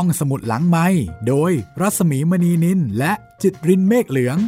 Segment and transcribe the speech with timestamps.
[0.00, 0.86] ห้องสมุดหลังไม้
[1.28, 4.38] โดยรัสมีมณีนินและจิตรินเมฆเหลือง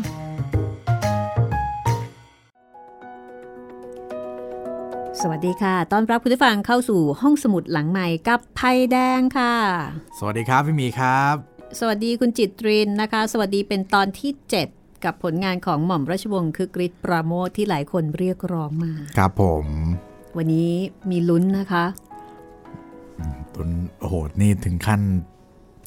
[5.20, 9.54] สวัสดีค่ะต้อนรับคุณผู้ฟังเข้าสู่ห้องสมุดหลังใหม่กับภัยแดงค่ะ
[10.18, 11.34] สวัสดีครับพี่หมีครับ
[11.78, 14.30] สวัสดีคุณจิตรินนะคะ สวัสดีเป็นตอนที่
[14.68, 19.66] 7 กับผลงานของหม่อมราชวงศ์คือกริชปราโมทที่หลายคนเรียกร้องมา ครับผม
[20.36, 20.72] วันนี้
[21.10, 21.84] มีลุ้นนะคะ
[23.54, 23.70] ตุน
[24.00, 25.02] โอ้โหนี่ถึงขั้น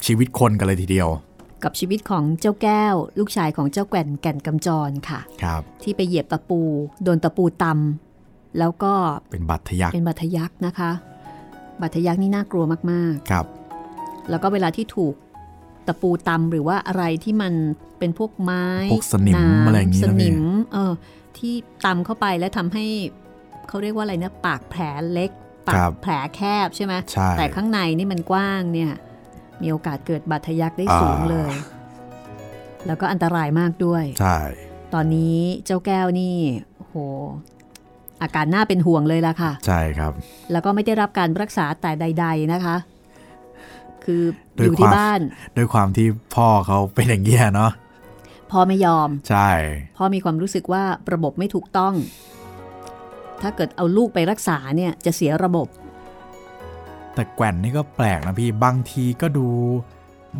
[0.06, 1.10] ชีวิตคนกันเลยทีเดียว
[1.64, 6.62] กับชีวิตของเจ้าแก้ว ลูกชายของเจ้าแก่นแก่นกำจรค่ะครับที่ไปเหยียบตะปู
[7.04, 8.94] โดนตะปูตำแล้วก็
[9.32, 10.92] เป็นบัตรทะยักเป็นบัตรทะยักนะคะ
[11.82, 15.14] บัตรทะยักนี่น่ากลัวมากครับๆแล้วก็เวลาที่ถูก
[15.88, 17.54] ตะปูตำหรือว่าอะไรที่มัน
[18.00, 20.44] เป็นพวกไม้พวกสนิมน้ำอะไรอย่างงี้สนะนิพี่ม
[20.74, 20.94] เออ
[21.38, 21.54] ที่
[21.86, 22.86] ตำเข้าไปแล้วทำให้
[23.68, 25.32] เขาเรียกว่าอะไรนะปากแผลเล็ก
[25.68, 28.92] ปาครักบแผลแคบใช่ไหมใช่แต่ข้างในนี่มันกว้างเนี่ย
[29.62, 31.52] มีโอกาสเกิดบาดทะยักได้อ่าสูงเลย
[32.86, 34.38] แล้วก็อันตรายมากด้วย ใช่
[34.94, 36.36] ตอนนี้เจ้าแก้วนี่
[36.78, 36.96] โอ้โห
[38.22, 40.14] อาการน่าเป็นห่วงเลยล่ะค่ะ ใช่ครับ
[40.52, 42.76] แล้วก็ไม่ได้รับการรักษาแต่ใด ๆนะคะ
[44.04, 44.24] คือ
[44.56, 45.20] โดอยยู่ควาที่มบ้าน
[45.58, 47.72] ด้วยความที่พ่อเขาเป็นอย่างเงี้ยเนาะ
[48.52, 49.50] พ่อไม่ยอม ใช่
[49.98, 50.84] พ่อมีความรู้สึกว่า
[51.14, 51.94] ระบบไม่ถูกต้อง
[53.42, 55.68] ถ้าเกิดเอาลูกไปรักษาเนี่ยจะเสียระบบ
[57.14, 59.48] แต่แกว่นนี่ก็แปลกนะพี่บางทีก็ดู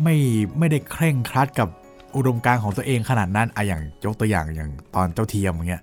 [0.02, 0.16] ไม่
[0.58, 1.68] ไม่ได้เคร่งครัดกับ
[2.16, 5.82] อุดมการณ์ของตัวเองขนาดนั้นอะอย่างยกตัวอย่างอย่างตอนเจ้าเทียมอย่างเงี้ย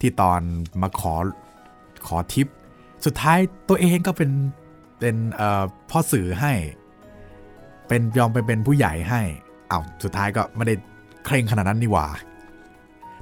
[0.00, 0.40] ที่ตอน
[0.82, 1.14] มาขอ
[2.06, 2.46] ขอทิป
[3.04, 4.30] สุดท้ายตัวเองก็เป็น
[4.98, 6.52] เป็นเอ่อพ่อสื่อให้
[7.88, 9.22] เป็นยอมไปเป็นผู้ใหญ่ให้
[9.70, 10.74] อ้าวสุดท้ายก็ไม่ได้
[11.24, 12.06] เคร่งขนาดนั้นนี่หว่า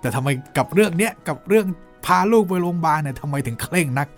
[0.01, 0.29] แต่ทำไม
[0.59, 1.67] กับเรื่องเนี้ยกับเรื่อง
[2.05, 4.09] พาลูกไปโรงพยาบาลเนี่ยทำไมถึงเคร่งนัก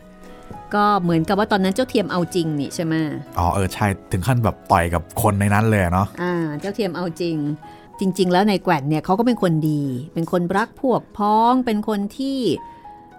[0.74, 2.94] ก็เหมือนกับว่าตอนนั้นเจ้าเทียมเอาจริงนี่ใช่ไหม
[3.38, 7.36] อ๋อเออใช่ถึงขั้นแบบต่อยกับคนในนั้นเลยอะเนาะอ่าเจ้าเทียมเอาจริง
[8.00, 9.82] จริง ๆ แล้วในแกว่นเนี่ยเขาก็เป็นคนดี
[10.14, 12.38] เป็นคนรักพวกพ้องเป็นคนที่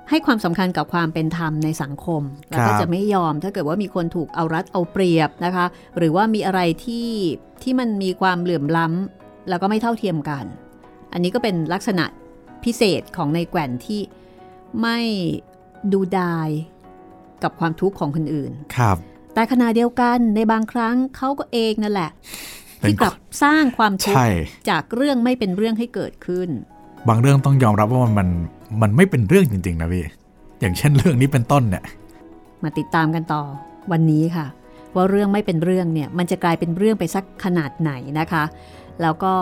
[0.09, 5.65] ให้ความสำคัญกับความเป็นธรรมในสังคม แล้วก็จะไม่ยอมถ้าเกิดว่ามีคนถูกเอารัดเอาเปรียบนะคะ
[5.97, 7.09] หรือว่ามีอะไรที่
[7.63, 10.45] ที่มันมีความเหลื่อมล้ำแล้วก็ไม่เท่าเทียมกัน
[11.13, 12.05] อันนี้ก็เป็นลักษณะ
[12.63, 14.01] พิเศษของในแกว่นที่
[14.81, 14.99] ไม่
[15.93, 16.49] ดูดาย
[17.43, 18.97] กับความทุกข์ของคนอื่น ครับ
[19.33, 22.11] แต่ขณะเดียวกันในบางครั้งเขาก็เองนั่นแหละ
[22.79, 23.13] เป็นที่กลับ
[23.43, 24.29] สร้างความทุกข์ใช่
[24.69, 26.49] จากเรื่องไม่เป็นเรื่องให้เกิดขึ้น
[27.07, 28.29] บางเรื่องต้องยอมรับว่ามันมัน
[28.81, 30.05] มันไม่เป็นเรื่องจริงๆนะพี่
[30.61, 31.83] อย่างเช่นเรื่องนี้เป็นต้นเนี่ย
[32.63, 33.41] มาติดตามกันต่อ
[33.91, 34.47] วันนี้ค่ะ
[34.95, 38.43] ว่าเรื่องไม่เป็นเรื่องเนี่ยมันจะกลายเป็นเรื่องไปสักขนาดไหนนะคะ
[39.01, 39.33] แล้วก็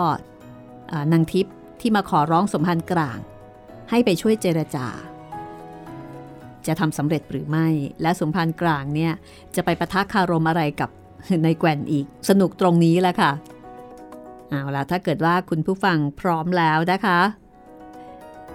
[0.92, 3.18] อ่านางทิพย์ที่มาขอร้องสมพันธ์กลาง
[3.90, 4.86] ให้ไปช่วยเจรจา
[6.66, 7.68] จะทำสำเร็จหรือไม่
[8.02, 9.12] และสมพันธ์กลางเนี่ย
[9.56, 10.90] จะไปประทักคารมอะไรกับ
[11.44, 13.32] ในแกว่นอีก สนุกตรงนี้แหละค่ะ
[14.48, 17.20] เอาล่ะถ้าเกิดว่าคุณผู้ฟังพร้อมแล้วนะคะ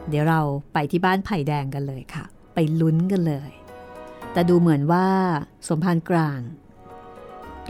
[0.10, 0.40] เดี๋ยวเรา
[0.74, 3.52] ไปที่บ้านไผ่แดงกันเลยค่ะ ไปลุ้นกันเลย
[4.34, 5.06] แต่ดูเหมือนว่า
[5.68, 6.40] สมภารกลาง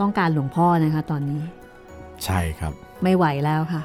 [0.00, 1.42] ต้องการหลวงพ่อนะคะตอนนี้
[2.24, 3.82] ใช่ครับ ไม่ไหวแล้วค่ะ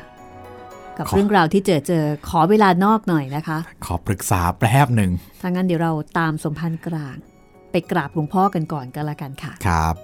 [1.00, 5.12] กับขอเรื่องราวที่เจอเจอขอเวลานอกหน่อยนะคะ ขอปรึกษาแป๊บหนึ่ง
[5.42, 7.18] ถ้างั้นเดี๋ยวเราตามสมภารกลาง
[7.72, 9.96] ไปกราบหลวงพ่อกันก่อนก็แล้วกันค่ะ ครับ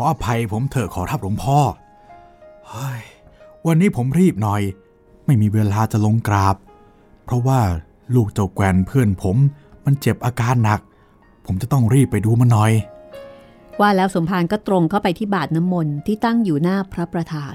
[0.00, 1.58] ออภัยผมเถอะขอรับหลวงพ่อ
[2.68, 3.00] เฮ้ย
[3.66, 4.62] วันนี้ผมรีบหน่อย
[5.26, 6.56] ไม่มีเวลาจะลงกราบ
[7.24, 7.60] เพราะว่า
[8.14, 9.36] ลูกเจ้าแกวนเพื่อนผม
[9.84, 10.80] มันเจ็บอาการหนัก
[11.46, 12.72] ผมจะต้องรีบไปดูมันหน่อย
[13.80, 17.54] ว่าแล้วสมภารก็ตรงเข้าไปที่บาทน้ำมนต์ที่ตั้งอยู่หน้าพระประธาน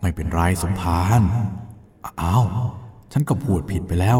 [0.00, 1.20] ไม่เป็นไรสมภาร
[2.20, 2.44] อ้าว
[3.12, 4.18] ฉันก็พูดผิดไปแล้ว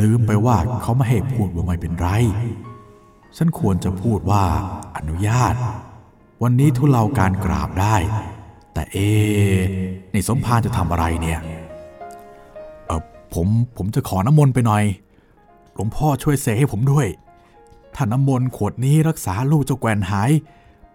[0.00, 2.08] ลืมไปว่าเขาไม่ให้พูดว่าไม่เป็นไร
[3.36, 4.44] ฉันควรจะพูดว่า
[4.96, 5.54] อนุญาต
[6.44, 7.96] วันนี้ทุเลาการกราบได้
[8.74, 9.62] แต่เอะ
[10.12, 11.38] นี่สมภารจะทำอะไรเนี่ย
[12.86, 13.02] เออ
[13.34, 13.46] ผม
[13.76, 14.84] ผมจะขอน้ำมนต์ไปหน่อย
[15.74, 17.06] หลวงพ่อช่วยเสกให้ผมด้วย
[17.94, 20.30] ถ้าน้ำมนต์ขวดนี้รักษาลูกเจ้าแกวนหาย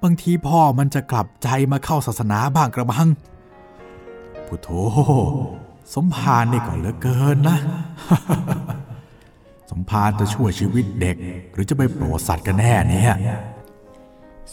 [0.04, 3.08] บางทีพ่อมันจะกลับใจมาเข้าศาสนาบ้างกระบัง
[4.48, 4.70] พุทโธ
[5.94, 7.58] สมภารนี่ก็เหลือเกินนะ
[9.72, 11.16] สมภารจะช่วยชีวิตเด็ก
[11.54, 13.16] หรือจะไปโปรดสัตว์กันแน่เนี่ย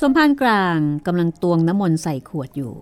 [0.00, 2.74] สมภารกลางกำลังตวงน้ำมนต์ใส่ขวดอยู่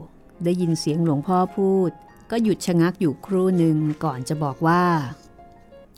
[0.45, 1.91] ได้ยินเสียงหลวงพ่อพูด
[2.31, 4.83] ก็หยุดชะงักอยู่ครู่หนึ่งก่อนจะบอกว่า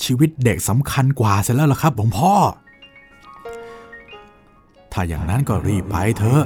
[0.02, 2.34] ชีวิตเด็กสำคัญกว่าเสียแล้วล่ะครับหลวงพ่อ
[4.92, 6.42] ถ้าอย่างนั้นก็รีบไปเถอะ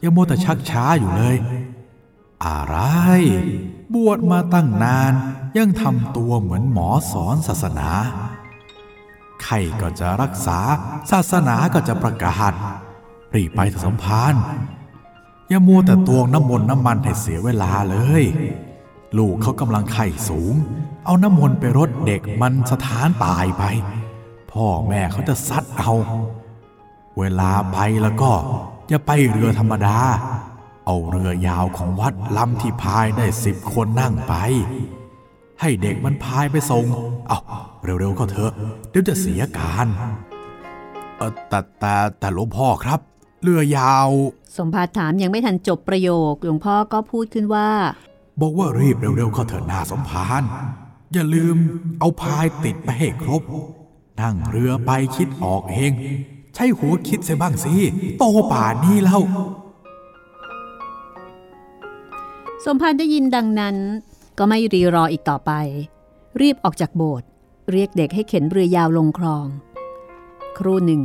[0.00, 1.36] อย่ามัวแต่ชักช้าอยู่เลย
[2.44, 2.76] อะไร
[3.94, 5.12] บวชมาตั้งนาน
[5.58, 7.88] ยังทำตัวเหมือนหมอสอนศาสนา
[9.42, 10.58] ไข้ก็จะรักษา
[11.10, 12.54] ศาสนาก็จะประกาศ
[13.36, 14.34] รีบไปเถอะสมภาร
[15.48, 18.24] อย่ามัวแต่ตวงน้ำมนต์น้ำมันให้เสียเวลาเลย
[19.18, 20.54] ลูกเขากำลังไข้สูง
[21.04, 23.64] เอาน้ำมนต์ไปรดเด็กมันสถานตายไป
[24.52, 25.92] พ่อแม่เขาจะซัดเอา
[27.18, 28.32] เวลาไปแล้วก็
[28.88, 29.98] อย่าไปเรือธรรมดา
[30.86, 34.34] เอาเรือยาวของวัดลำที่พายได้สิบคนนั่งไป
[35.60, 36.84] ให้เด็กมันพายไปส่ง
[37.28, 37.38] เอา
[37.82, 38.52] เร็วๆก็เถอะ
[38.90, 39.86] เดี๋ยวจะเสียการ
[41.16, 43.00] แต่แต่แต่หลวงพ่อครับ
[43.42, 44.08] เรือยาว
[44.58, 47.70] สมภารถามยังไม่ทันจบประโยคหลวงพ่อก็พูดขึ้นว่า
[48.40, 50.42] บอกว่ารีบเร็วๆเข้าเถิดนาสมภาร
[51.12, 51.56] อย่าลืม
[51.98, 53.42] เอาพายติดไปให้ครบ
[54.20, 55.92] นั่งเรือไปคิดออกเอง
[56.54, 57.74] ใช้หัวคิดเสียบ้างสิ
[58.18, 59.20] โตป่านนี้แล้ว
[62.64, 63.76] สมภารได้ยินดังนั้น
[64.38, 65.52] ก็ไม่รีรออีกต่อไป
[66.40, 67.28] รีบออกจากโบสถ์
[67.72, 69.46] เรียกเด็กให้เข็นเรือยาวลงคลอง
[70.58, 71.02] ครู่หนึ่ง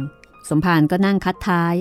[0.49, 1.75] สมภารก็นั่งคัดท้าย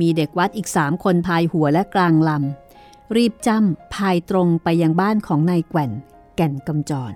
[0.00, 5.92] มีเด็กวัดอีกสามคนพายหัวและกลางลำ รีบจ้ำพายตรงไปยังบ้านของนายแก่น
[6.36, 7.14] แก่นกำจร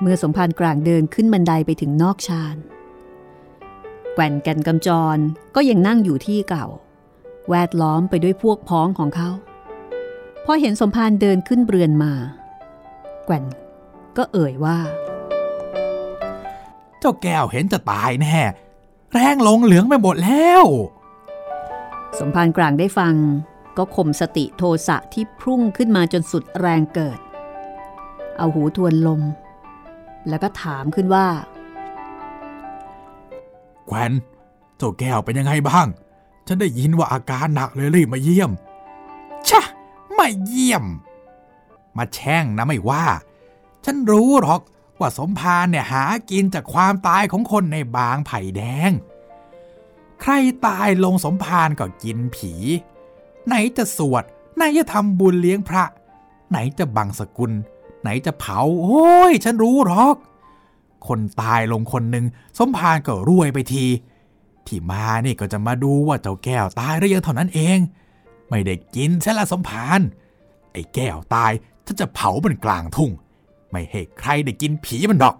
[0.00, 2.56] เมื่อสมภารกลางเดินขึ้นบันไดไปถึงนอกชาน
[4.14, 5.18] แก่นแก่นกำจร
[5.54, 6.66] ก็ยังนั่งอยู่ที่เก่า
[7.50, 9.30] แวดล้อมไปด้วยพวกพ้องของเขา
[10.44, 12.12] พอเห็นสมภารเดินขึ้นเรือนมา
[13.26, 13.44] แก่น
[14.16, 14.78] ก็เอ่ยว่า
[16.98, 18.38] เจ้าแก้วเห็นจะตายแน่
[19.12, 20.64] แรงลงเหลืองไปหมดแล้ว
[22.18, 23.14] สมภารกลางได้ฟัง
[23.76, 27.18] ก็ข่มสติโทสะที่พุ่งขึ้นมาจนสุดแรงเกิด
[28.38, 29.22] เอาหูทวนลม
[30.28, 31.26] แล้วก็ถามขึ้นว่า
[33.86, 34.12] แควน
[34.76, 35.86] เจ้าแก้วเป็นยังไงบ้าง
[36.46, 38.50] ฉันได้ยินว่าอาการหนักเลยรีบมาเยี่ยม
[39.48, 39.62] ชะ
[40.14, 40.84] ไม่เยี่ยม
[41.96, 43.04] มาแช่งนะไม่ว่า
[43.84, 44.60] ฉันรู้หรอก
[45.00, 48.90] ว่าสมภารเนี่ยหากินจากความตายของคนในบางไผ่แดง
[50.20, 50.32] ใคร
[50.66, 52.52] ตายลงสมภารก็กินผี
[53.46, 54.24] ไหนจะสวด
[54.56, 55.84] ไหนจะทำบุญเลี้ยงพระ
[56.50, 57.52] ไหนจะบังสกุล
[58.02, 60.16] ไหนจะเผา โอ้ย ฉันรู้หรอก
[61.06, 62.24] คนตายลงคนหนึ่ง
[62.58, 63.84] สมภารก็รวยไปที
[64.68, 67.78] ที่มานี่ก็จะมาดูว่าเจ้าแก้วตายหรือยังเท่านั้นเอง
[68.48, 70.00] ไม่ได้กินใช่ละสมภาร
[70.72, 71.52] ไอ้แก้วตาย
[71.86, 73.10] ฉันจะเผามันกลางทุ่ง
[73.70, 75.36] ไม่ให้ใครได้กินผีมันดอก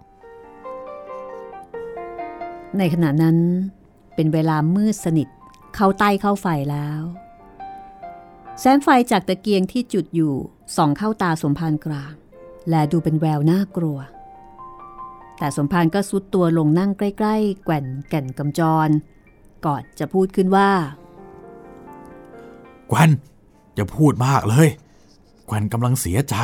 [2.77, 3.37] ในขณะนั้น
[4.15, 5.27] เป็นเวลามืดสนิท
[5.75, 7.01] เข้าใต้เข้าไฟแล้ว
[8.59, 10.33] แสงไฟจากตะเกียงที่จุดอยู่
[10.75, 12.13] ส่องเข้าตาสมภารกลาง
[12.69, 13.97] และดูเป็นแววน่ากลัว
[15.37, 18.89] แต่สมภารก็ซุดตัวลงนั่งใกล้ ๆ แก่นแก่นกำจร
[19.65, 20.69] ก่อนจะพูดขึ้นว่า
[22.91, 23.09] กวน
[23.75, 24.67] อย่าพูดมากเลย
[25.49, 26.35] กวนกำลังเสียใจ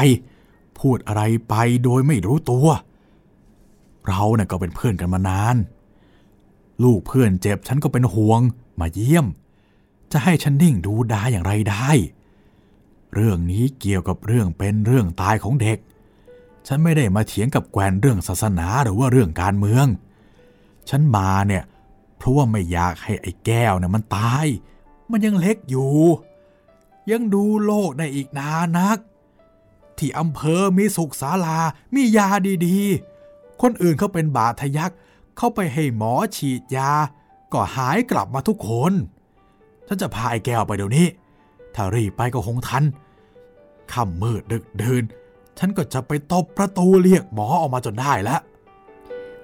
[0.80, 2.68] พูดอะไรไปโดยไม่รู้ตัว
[4.08, 5.56] เราเนี่ยก็เป็นเพื่อนกันมานาน
[6.84, 8.42] ลูกเพื่อนเจ็บฉันก็เป็นห่วง
[8.80, 9.26] มาเยี่ยม
[10.12, 11.90] จะให้ฉันนิ่งดูดายอย่างไรได้
[13.14, 15.78] เรื่องนี้เกี่ยวกับเรื่องเป็นเรื่องตายของเด็ก
[16.68, 19.86] ฉันไม่ได้มาเถียงกับแกวนเรื่องศาสนาหรือว่าเรื่องการเมือง
[20.90, 21.64] ฉันมาเนี่ย
[22.22, 24.48] เพราะว่าไม่อยากให้ไอ้แก้วเนี่ยมันตาย
[25.12, 25.96] มันยังเล็กอยู่
[27.12, 28.98] ยังดูโลกได้อีกนานนัก
[29.98, 31.60] ที่อำเภอมีสุขศาลา
[31.94, 32.28] มียา
[32.68, 34.92] ดีๆ คนอื่นเขาเป็นบาดทะยัก
[35.38, 36.92] เข้าไปให้หมอฉีดยา
[37.54, 38.94] ก็หายกลับมาทุกคน
[39.88, 41.08] ฉันจะพาไอ้แก้วไปเดี๋ยวนี้
[41.76, 42.84] ถ้ารีบไปก็คงทัน
[43.94, 45.04] ค่ำมืดดึกเดิน
[45.58, 48.42] ฉันก็จะไปตบประตูเรียกหมอออกมาจนได้แล้ว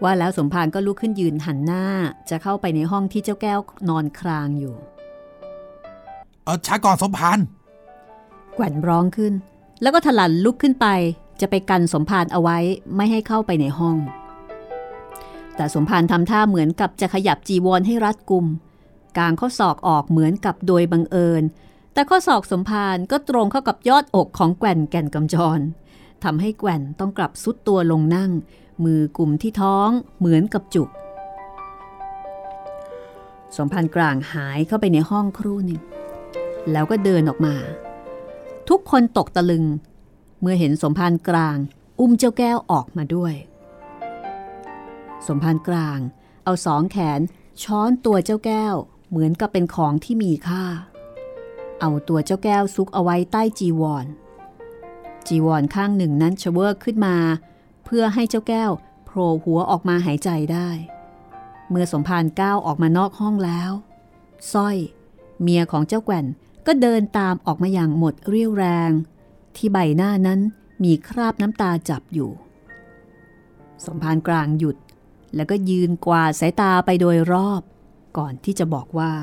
[0.03, 1.85] ว่าแล้วสมภารก็ลุกขึ้นยืนหันหน้า
[2.29, 4.75] จะเข้าไปในห้องที่เจ้าแก้วนอนครางอยู่
[6.43, 7.39] เออช้าก่อนสมพาน
[8.55, 9.33] แกว่นร้องขึ้น
[9.81, 10.87] แล้วก็ถลันลุกขึ้นไป
[11.41, 12.57] จะไปกันสมภารเอาไว้
[12.95, 13.97] ไม่ให้เข้าไปในห้อง
[15.55, 18.45] แต่สมภารทำท่าเหมือนกับจะขยับจีวรให้รัดกุม
[19.17, 21.43] กางข้อศอกออกเหมือนกับโดยบังเอิญ
[21.93, 25.59] แต่ข้อศอกสมภารก็ตรงเข้ากับยอดอกของแก่นแก่นกำจร
[26.23, 28.31] ทำให้แก่นต้องกลับซุดตัวลงนั่ง
[28.85, 30.89] มือกลุ่มที่ท้องเหมือนกับจุก
[33.57, 35.81] สมภารกลางหายเข้าไปในห้องครู่หนึ่ง
[36.71, 37.55] แล้วก็เดินออกมา
[38.69, 39.65] ทุกคนตกตะลึง
[40.41, 41.57] เมื่อเห็นสมภารกลาง
[41.99, 43.33] อุ้มเจ้าแก้วออกมาด้วย
[45.27, 45.99] สมภารกลาง
[46.43, 47.19] เอาสองแขน
[47.63, 48.75] ช้อนตัวเจ้าแก้ว
[49.09, 50.65] เหมือนกับเป็นของที่มีค่า
[51.81, 54.05] เอาตัวเจ้าแก้วซุกเอาไว้ใต้จีวร
[55.27, 57.15] จีวรข้างหนึ่งนั้นชเวอร์ขึ้นมา
[57.89, 58.71] เพื่อให้เจ้าแก้ว
[59.05, 60.69] โผล่หัวออกมาหายใจได้
[61.69, 63.71] เมื่อสมภารก้าวออกมานอกห้องแล้ว
[64.53, 64.77] สร้อย
[65.41, 66.25] เมียของเจ้าแก่น
[66.67, 68.91] ก็เดินตามออกมาอย่างหมดเรี่ยวแรง
[69.55, 70.39] ที่ใบหน้านั้น
[70.83, 72.31] มีคราบน้ำตาจับอยู่
[73.85, 74.77] สมภารกลางหยุด
[75.35, 77.61] แล้วก็ยืนกวาดสายตาไปโดยรอบ
[78.17, 79.13] ก่อนที่จะบอกว่า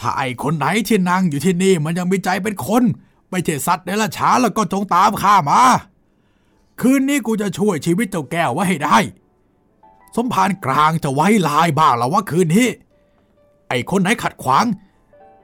[0.00, 2.82] ถ้าไอ้คนไหนที่นั่งอยู่ที่นี่มันยังมีใจเป็นคน
[3.30, 5.60] ไม่ใช่สัตว์เดรัจฉานแล้วก็จงตามข้ามา
[6.80, 8.98] คืนนี้กูจะช่วยชีวิตเจ้าแก้วไว้ให้ได้
[10.16, 12.68] สมภารกลางจะไว้ลายบ้างแล้วว่าคืนนี้
[13.68, 14.66] ไอ้คนไหนขัดขวาง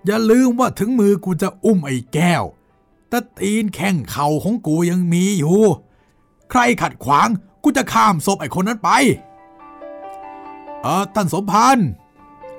[0.06, 2.42] อย่าลืมว่าถึงมือกูจะอุ้มไอ้แก้ว
[3.08, 5.58] แต่ตีนแข้งเข่าของกูยังมีอยู่
[6.50, 7.28] ใครขัดขวาง
[7.62, 8.90] กูจะข้ามศพไอ้คนนั้นไป
[10.82, 11.78] เออท่านสมภาร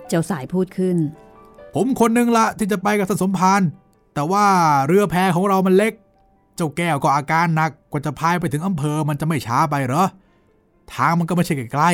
[0.08, 0.98] เจ้าสายพูดขึ้น
[1.76, 3.62] ผมคนหนึ่งละที่จะไปกับท่านสมภาร
[4.14, 4.46] แต่ว่า
[4.88, 5.94] เรือแพของเรามันเล็ก
[6.56, 10.08] เจ้าแก้วก็อาการหนักกว่าจะพายไปถึงอำเภอมันจะไม่ช้าไปเหรอ
[10.94, 11.92] ทางมันก็ไม่ใช่ใกล้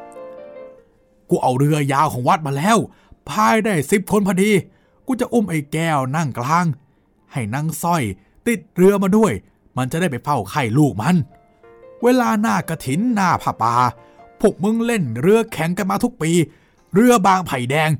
[0.00, 2.78] ๆกูเอาเรือยาวของวัดมาแล้ว
[3.28, 4.50] พายได้สิบคนพอดี
[5.06, 6.66] กูจะอุ้มไอ้แก้วนั่งกลาง
[7.32, 8.02] ให้นั่งสร้อย
[8.46, 9.32] ติดเรือมาด้วย
[9.76, 11.16] มันจะได้ไปเฝ้าไข่ลูกมัน
[12.02, 13.74] เวลาหน้ากระถินหน้าผ้าป่า
[14.40, 16.30] พวกมึงเล่นเรือแข่งกันมาทุกปี
[16.94, 17.90] เรือบางไผ่แดง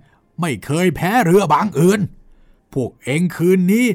[0.41, 2.01] ไม่เคยแพ้เรือบางอื่น
[2.73, 3.87] พวกเองคืนนี้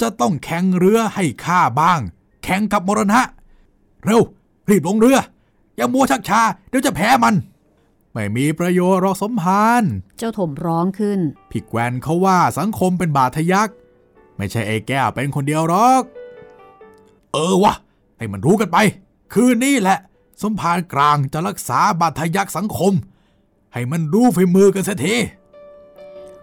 [0.00, 2.00] จะต้องแข่งเรือให้ข้าบ้าง
[2.44, 3.20] แข่งกับมรณะ
[4.04, 4.22] เร็ว
[4.70, 5.18] รีบลงเรือ
[5.76, 7.34] อย่ามัวชักช้าเดี๋ยวจะแพ้มัน
[8.12, 9.82] ไม่มีประโยชน์หรอกสมภาร
[10.18, 13.68] เจ้าถมร้องขึ้นพี่แกวนเขาว่าสังคมเป็นบาททะยัก
[14.36, 16.02] ไม่ใช่ไอ้แก้วเป็นคนเดียวหรอก
[17.32, 17.74] เออวะ
[18.18, 18.78] ให้มันรู้กันไป
[19.32, 19.98] คืนนี้แหละ
[20.42, 22.92] สมภารกลางจะรักษาบาททะยักสังคม
[23.72, 25.16] ให้มันรู้ฝีมือกันเสียที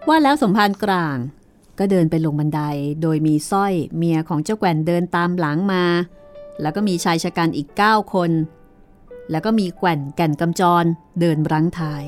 [0.08, 1.16] ว่าแล้วสมภารกลาง
[1.78, 2.60] ก็เดินไปลงบันได
[3.02, 5.84] โดยมีสร้อยเมียของเจ้าแกว่นเดินตามหลังมา
[6.60, 8.30] แล้วก็มีชายชะกันอีก 9 คน
[9.30, 10.84] แล้วก็มีแกว่นแก่นกำจร
[11.20, 12.04] เดินรังทาย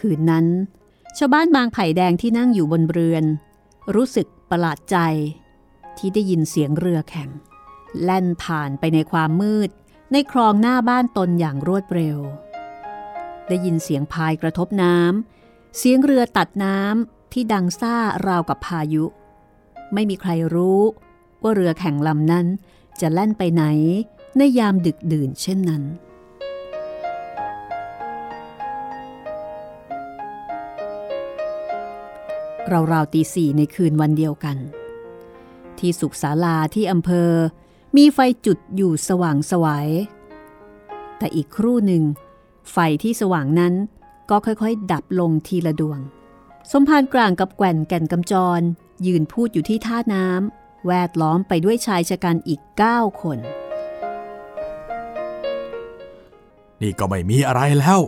[0.00, 0.46] คืนนั้น
[1.18, 3.24] ชาวบ้านบางไผ่แดงที่นั่งอยู่บนเรือน
[3.94, 4.96] รู้สึกประหลาดใจ
[5.98, 7.30] ที่ได้ยินเสียงเรือแข่ง
[8.02, 9.70] แล่นผ่านไปในความมืด
[10.12, 12.18] ในคลองหน้าบ้านตนอย่างรวดเร็ว
[13.48, 19.04] ได้ยินเสียงพายกระทบน้ำ เสียงเรือตัดน้ำที่ดังซ่าราวกับพายุ
[19.94, 20.80] ไม่มีใครรู้
[21.42, 22.46] ว่าเรือแข่งลำนั้น
[23.00, 23.64] จะแล่นไปไหน
[24.36, 25.82] ในยามดึกดื่นเช่นนั้น
[32.68, 34.56] เราราวตีสี่ในคืนวันเดียวกัน
[35.78, 37.30] ที่สุขศาลาที่อำเภอ
[37.96, 39.88] มีไฟจุดอยู่สว่างสวยัย
[41.18, 42.02] แต่อีกครู่หนึ่ง
[42.72, 43.74] ไฟที่สว่างนั้น
[44.30, 46.00] ก็ค่อยๆ ดับลงทีละดวง
[46.72, 48.60] สมภารกลางกับแก่นแก่นกำจร
[49.06, 52.60] ยืนพูดอยู่ที่ท่าน้ำแวดล้อมไปด้วยชายชะกันอีก
[52.92, 53.38] 9 คน
[56.82, 58.00] นี่ก็ไม่มีอะไรแล้ว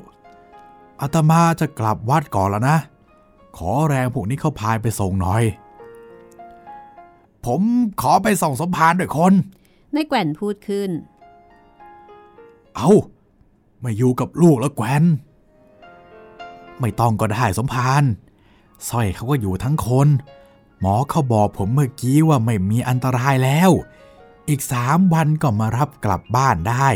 [1.00, 2.78] อาตมาจะกลับวัดก่อนแล้วนะ
[3.56, 5.42] ขอแรงพวกนี้เข้าพายไปส่งหน่อย
[7.46, 7.60] ผม
[8.00, 9.32] ขอไปส่งสมภารด้วยคน
[9.92, 10.90] ในแก่นพูดขึ้น
[12.76, 12.90] เอา
[13.80, 15.04] ไม่อยู่กับลูกแล้วแกวน
[16.80, 18.04] ไม่ต้องก็ได้สมภาร
[18.88, 20.08] สร้อยเขาก็อยู่ทั้งคน
[20.80, 23.70] หมอเขาบอกผมเมื่อกี้ว่าไม่มีอันตรายแล้ว
[24.48, 26.88] อีกสามวันก็มารับกลับบ้านได้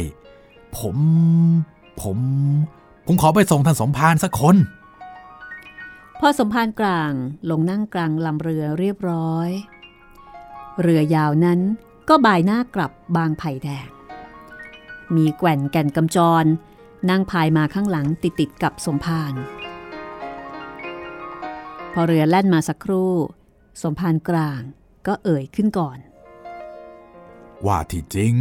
[0.77, 0.97] ผม
[2.01, 2.19] ผม
[3.07, 4.57] ผมขอไปส่งท่านสมภารสักคน
[6.21, 7.13] พอสมภารกลาง
[7.51, 9.51] ลงนั่งกลางลำเรือเรียบร้อย
[10.83, 11.61] เรือยาวนั้น
[12.09, 13.89] ก็บ่ายหน้ากลับบางไผ่แดง
[15.17, 16.45] มีแก่นแก่นกำจร
[17.11, 19.35] นั่งพายมาข้างหลังติดติดกับสมภาร
[21.93, 23.13] พอเรือแล่นมาสักครู่
[23.83, 24.61] สมภารกลาง
[25.07, 25.99] ก็เอ่ยขึ้นก่อน
[27.67, 28.35] ว่าที่จริง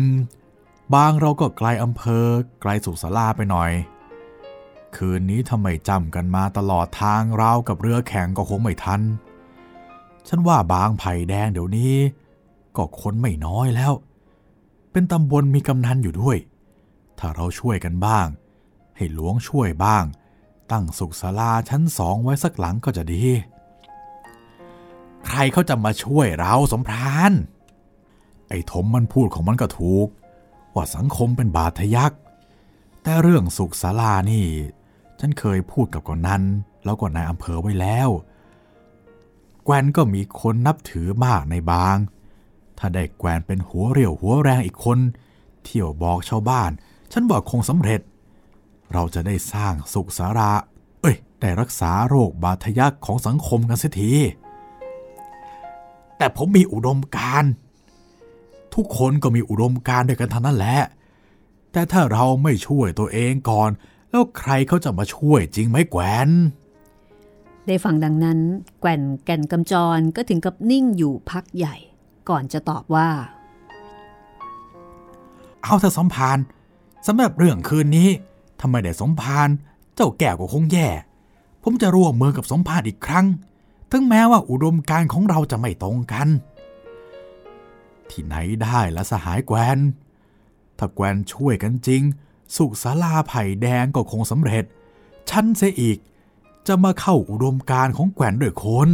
[0.96, 2.27] บางเราก็ไกลอำเภอ
[2.62, 3.72] ไกลสุขศาลาไปหน่อย
[4.96, 9.01] คืนนี้ทำไมจำกันมาตลอดทางเรากับเรือแข่งก็คงไม่ทัน
[10.27, 11.96] ฉันว่าบางไผ่แดงเดี๋ยวนี้
[12.77, 13.94] ก็คนไม่น้อยแล้ว
[14.92, 16.38] เป็นตำบลมีกำนันอยู่ด้วย
[17.20, 18.27] ถ้าเราช่วยกันบ้าง
[18.96, 20.03] ให้หลวงช่วยบ้าง
[20.72, 23.24] ตั้งสุขศาลาชั้นสองไว้สักหลังก็จะดี
[25.27, 27.34] ใครเขาจะมาช่วยเราสมพราน
[28.50, 30.08] ไอ้ถมมันพูดของมันก็ถูก
[30.74, 32.12] ว่าสังคมเป็นบาดทะยัก
[33.03, 34.46] แต่เรื่องสุขศาลานี่
[35.20, 36.44] ฉันเคยพูดกับกอนนัน
[36.86, 38.10] แล้วก็นายอำเภอไว้แล้ว
[39.63, 41.98] แกวนก็มีคนนับถือมากในบาง
[42.77, 45.00] ถ้าได้แกวนเป็นหัวเรี่ยวหัวแรงอีกคน
[45.63, 46.72] เที่ยวบอกชาวบ้าน
[47.12, 48.01] ฉันว่าคงสำเร็จ
[48.94, 50.51] เราจะได้สร้างสุขสารา
[51.01, 54.13] เอ้ย ได้รักษาโรคบาดทะยักของสังคมกันเสียที
[56.18, 57.44] แต่ผมมีอุดมการ
[58.74, 60.80] ทุกคนก็มีอุดมการณ์ด้วยกันทั้งนั้นแหละ
[61.72, 63.70] แต่ถ้าเราไม่ช่วยตัวเองก่อน
[64.10, 66.30] แล้วใครเขาจะมาช่วยจริงไหมแกวน
[67.68, 68.39] ได้ฟังดังนั้น
[68.82, 71.75] แก่นแก่นกำจรก็ถึงกับนิ่งอยู่พักใหญ่
[72.30, 73.10] ก่อนจะตอบว่า
[75.63, 76.38] เอาถ้าสมพาน
[77.08, 78.10] สำหรับเรื่องคืนนี้
[78.62, 79.50] ทำไมได้สมพาน
[79.96, 80.89] เจ้าแก้วก็คงแย่
[81.63, 83.25] ผมจะร่วมมือกับสมพานอีกครั้ง
[83.92, 86.27] ถึงแม้ว่าอุดมการของเราจะไม่ตรงกัน
[88.10, 89.80] ที่ไหนได้ละสหายแกวน
[90.77, 92.01] ถ้าแกวนช่วยกันจริง
[92.56, 94.65] สุขศาลาไผ่แดงก็คงสำเร็จ
[95.30, 95.98] ฉันเสียอีก
[96.68, 98.89] จะมาเข้าอุดมการของแกวนด้วยคน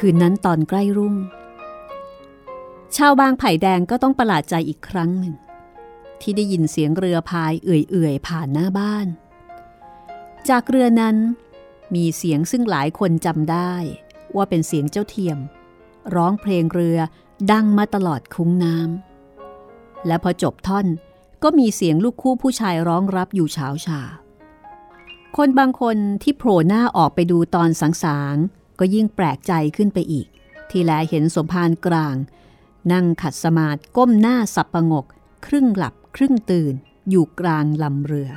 [0.00, 1.16] คืนนั้นตอนใกล้รุ่ง
[2.96, 5.34] ชาวบางไผ่แดงก็ต้องประหลาดใจอีกครั้งหนึ่ง
[6.20, 9.06] ที่ได้ยินเสียงเรือพายเอื่อยๆ ผ่านหน้าบ้าน
[10.48, 11.16] จากเรือนั้น
[11.94, 13.72] มีเสียงซึ่งหลายคนจำได้
[14.36, 15.38] ว่าเป็นเสียงเจ้าเทียม
[16.14, 16.98] ร้องเพลงเรือ
[17.52, 20.86] ดังมาตลอดคุ้งน้ำและพอจบท่อน
[21.42, 24.00] ก็มีเสียงลูกคู่ผู้ชายร้องรับอยู่เช้าชา
[25.36, 28.36] คนบางคนที่โผล่หน้าออกไปดูตอนสังสาง
[28.80, 30.26] ก็ยิ่งแปลกใจขึ้นไปอีก
[30.70, 32.16] ที่แลเห็นสมภารกลาง
[32.92, 35.06] นั่งขัดสมาธิก้มหน้าสับประงก
[35.46, 36.74] ครึ่งหลับครึ่งตื่น
[37.10, 38.30] อยู่กลางลำเรือ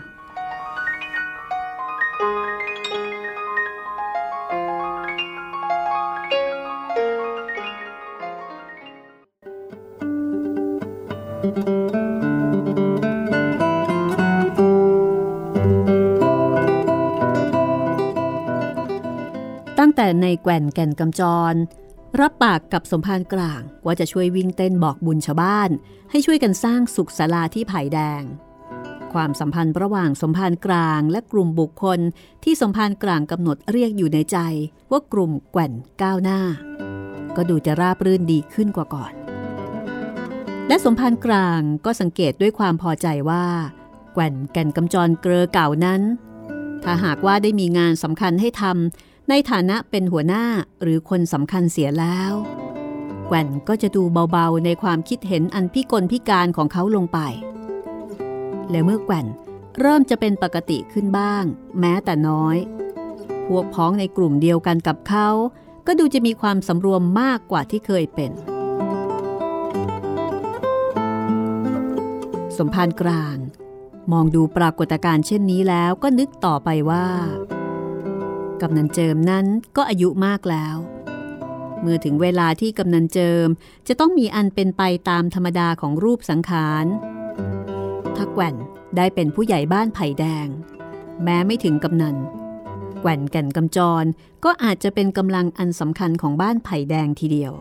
[20.22, 21.54] ในแก่นแก่นกำจร
[22.20, 25.70] รับปากกับสมภารกลางว่าจะช่วยวิ่งเต้นบอกบุญชาวบ้าน
[26.12, 28.24] ให้ช่วยกันสร้างสุขศาลาที่ไผ่แดง
[29.14, 32.00] ความสัมพันธ์ระหว่างสมภารกลางและกลุ่มบุคคล
[32.44, 34.38] ที่สมภารกลางกำหนดเรียกอยู่ในใจ
[34.92, 36.42] ว่ากลุ่มแก่นก้าวหน้า
[37.36, 39.14] ก็ดูจะราบรื่นดีขึ้นกว่าก่อน
[40.68, 43.46] และสมภารกลางก็สังเกตด้วยความพอใจว่า
[44.14, 46.02] แก่นแก่นกำจรเกลอเก่านั้น
[46.84, 50.46] ถ้าหากว่าได้มีงานสำคัญให้ทำ ในฐานะเป็นหัวหน้า
[50.82, 52.34] หรือคนสำคัญเสียแล้ว
[53.28, 57.20] แก่นก็จะดูเบาๆในความคิดเห็นอันพิกลพิการของเขาลงไป
[58.70, 59.26] และเมื่อแก่น
[59.80, 61.44] เริ่มจะเป็นปกติขึ้นบ้าง
[61.80, 62.58] แม้แต่น้อย
[63.48, 65.28] พวกพ้องในกลุ่มเดียวกันกับเขา
[65.88, 68.32] ก็ดูจะมีความสำรวมมากกว่าที่เคยเป็น
[72.58, 73.38] สมภารกลาง
[74.12, 77.06] มองดูปรากฏการณ์เช่นนี้แล้วก็นึกต่อไปว่า
[78.64, 79.46] กำนันเจิมนั้น
[79.78, 80.76] ก็อายุมากแล้ว
[81.82, 83.48] เมื่อถึงเวลาที่กำนันเจิม
[83.88, 86.86] จะต้องมีอันเป็นไปตามธรรมดาของรูปสังขาร
[88.16, 88.56] ถ้าแก่น
[88.98, 90.48] ได้เป็นผู้ใหญ่บ้านไผ่แดง
[91.24, 92.16] แม้ไม่ถึงกำนัน
[93.02, 94.04] แก่นแก่นกำจร
[94.46, 97.54] ก็อาจจะเป็นกำลังอันสำคัญของบ้านไผ่แดงทีเดียว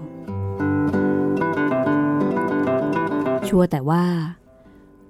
[3.48, 4.04] ชัวแต่ว่า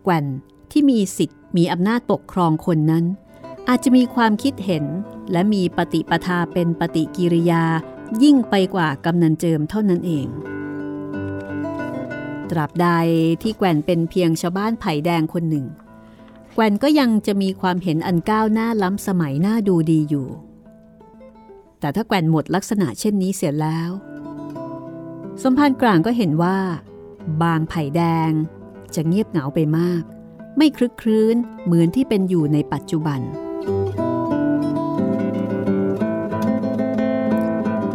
[0.04, 0.26] แก่น
[0.70, 3.04] ที่มีสิทธิ์มีอำนาจปกครองคนนั้น
[3.74, 4.84] อาจจะมีความคิดเห็น
[5.32, 7.64] และมีปฏิปทาเป็นปฏิกิริยา
[8.22, 10.26] ยิ่งไปกว่ากำนันเจิมเท่านั้นเอง
[12.50, 12.88] ตราบใด
[13.42, 15.66] ที่แกว่นเป็นเพียงชาวบ้านไผ่แดงคนหนึ่ง
[16.54, 20.28] แกว่นก็ยังจะมีความเห็นอันก้าวหน้าล้ำสมัยหน้าดูดีอยู่
[21.80, 23.90] แต่ถ้าแกว่นหมดลักษณะเช่นนี้เสียแล้ว
[25.42, 26.58] สมภารกลางก็เห็นว่า
[27.42, 28.30] บางไผ่แดง
[28.94, 30.02] จะเงียบเหงาไปมาก
[30.56, 33.22] ไม่คลึกครื้นเหมือนที่เป็นอยู่ในปัจจุบัน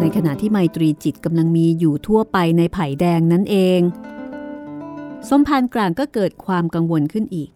[0.02, 3.82] ในขณะที่ไมตรีจิตกำลังมีอยู่ทั่วไปในไผ่แดงนั่นเอง
[5.30, 7.50] สมภารกลางก็เกิดความกังวลขึ้นอีก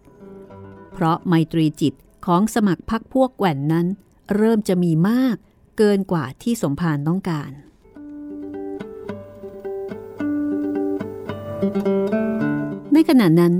[0.93, 1.93] เพราะไมตรีจิต
[2.25, 3.86] ของสมัครพักพวกแกว่นนั้น
[4.36, 5.36] เริ่มจะมีมาก
[5.77, 7.51] เกินกว่าที่สมภารต้องการ
[12.93, 13.54] ในขณะนั้น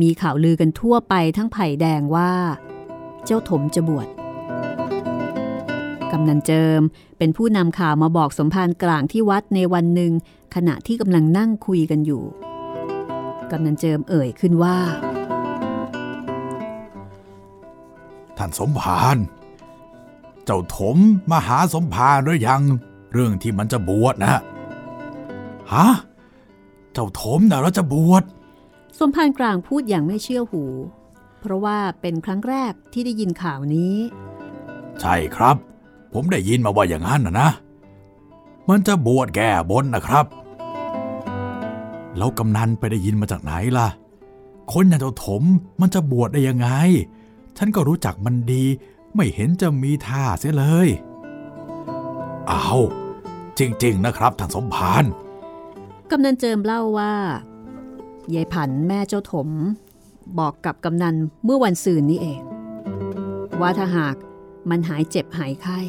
[0.00, 2.32] มีข่าวลือกันทั่วไปทั้งไผ่แดงว่า
[3.24, 4.08] เจ้าถมจะบวช
[6.14, 6.80] กำนันเจิม
[7.18, 10.12] เป็นผู้นำข่าวมาบอกสมภารกลางที่วัดในวันหนึ่ง
[10.54, 12.22] ขณะที่กำลังนั่งคุยกันอยู่
[13.50, 14.78] กำนันเจิมเอ่ยขึ้นว่า
[18.36, 19.16] ท่านสมภาร
[20.44, 20.96] เจ้าถม
[21.30, 22.62] มาหาสมภารหรือยัง
[23.12, 24.30] เรื่องที่มันจะบวชนะ
[25.74, 25.88] ฮะ
[26.92, 28.22] เจ้าถมนะเราจะบวช
[28.98, 30.64] สมภารกลางพูดอย่างไม่เชื่อหู
[31.40, 33.94] เพราะว่าเป็นครั้งแรกที่ได้ยินข่าวนี้
[35.00, 35.56] ใช่ครับ
[36.14, 37.50] ผมได้ยินมาว่าอย่างนั้นนะนะ
[38.68, 40.26] มันจะบวชแก้บนนะครับ
[42.16, 43.88] แล้วกำนันไปได้ยินมาจากไหนล่ะ
[44.72, 45.42] คนอย่างเจ้าถม
[45.80, 46.68] มันจะบวชได้ยังไง
[47.56, 48.64] ฉันก็รู้จักมันดี
[49.14, 50.88] ไม่เห็นจะมีท่าเสียเลย
[52.48, 52.70] เอา
[53.58, 55.04] จริง ๆ นะครับท่านสมภาร
[56.10, 57.14] กำนันเจิมเล่าว่า
[58.34, 59.48] ยายผันแม่เจ้าถม
[60.38, 62.40] บอกกับกำนันเมื่อวันซืนนี้เอง
[63.60, 64.16] ว่าถ้าหาก
[64.70, 65.80] มันหายเจ็บหายไข้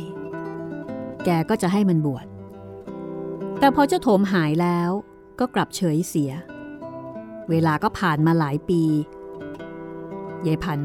[1.25, 2.25] แกก็จะให้มันบวช
[3.59, 4.89] แต่พอเจ้าถมหายแล้ว
[5.39, 6.31] ก็กลับเฉยเสีย
[7.49, 8.81] เวลาก็ผ่านมาหลายปี
[10.47, 10.81] ยายผัน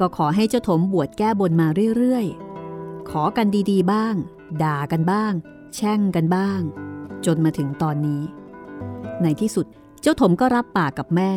[0.00, 4.14] ก็ขอให้เจ้าถมบวชแก้บนมาเรื่อยๆ ขอกันดีๆบ้าง
[4.62, 5.32] ด่ากันบ้าง
[5.74, 6.60] แช่งกันบ้าง
[7.26, 8.22] จนมาถึงตอนนี้
[9.22, 9.66] ในที่สุด
[10.00, 11.32] เจ้าถมก็รับปากกับแม่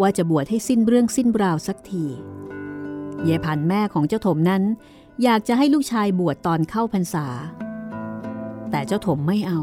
[0.00, 2.04] ว่าจะบวชให้สิ้นเรื่องสิ้นราวสักที
[3.28, 4.62] ยายผันแม่ของเจ้าถมนั้น
[5.24, 7.26] อยากจะให้ลูกชายบวชตอนเข้าพรรษา
[8.70, 9.60] แต่เจ้าถมไม่เอา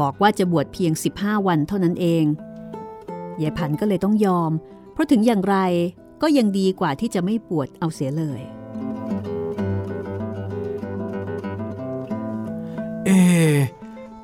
[0.00, 2.24] บอกว่าจะบวชเพียง 15 วันเท่านั้นเอง
[3.40, 4.50] ยายผันก็เลยต้องยอม
[4.92, 5.56] เพราะถึงอย่างไร
[6.22, 8.40] ก็ยังดีกว่าที่จะไม่บวชเอาเสียเลย
[13.04, 13.20] เอ๊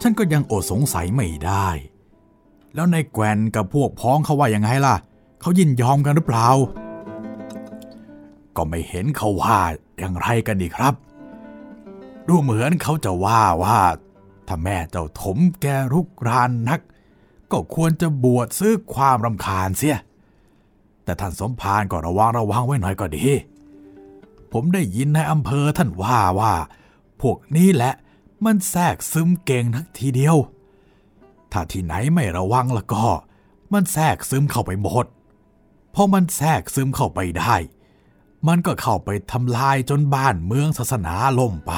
[0.01, 1.69] ฉันก็ยังอดสงสัยไม่ได้
[2.75, 4.97] แล้วในแกวนกับพวกพ้องเขาว่ายังไงล่ะ
[5.41, 6.49] เขายินยอมกันหรือเปล่า
[8.57, 9.61] ก็ไม่เห็นเขาว่า
[9.99, 10.95] อย่างไรกันดีครับ
[12.29, 13.79] ดูเหมือนเขาจะว่าว่า
[14.49, 16.81] ถ้าแม่เจ้าถมแกรุกรานนัก
[17.53, 19.99] ก็ควรจะบวชซื้อความรำคาญเสีย
[21.05, 23.27] แต่ท่านสมภารก็ระวังระวังไว้หน่อยก็ดี
[24.53, 26.55] ผมได้ยินในอำเภอท่านว่าว่า
[27.21, 27.93] พวกนี้แหละ
[28.45, 30.37] มันแทรกซึมเก่งทักทีเดียว
[31.53, 33.05] ถ้าที่ไหนไม่ระวังแล้วก็
[33.73, 35.07] มันแทรกซึมเข้าไปหมด
[35.95, 37.55] พอมันแทรกซึมเข้าไปได้
[38.47, 41.73] มันก็เข้าไปทำลายจนบ้านเมืองศาสนาล่มไป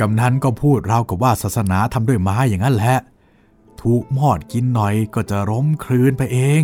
[0.00, 2.98] กำนันก็พูดราวกับว่าศาสนาทำด้วยไม้อย่างนั้นแหละ
[3.80, 6.62] ถูกมอดกินหน่อยก็จะล้มคลืนไปเอง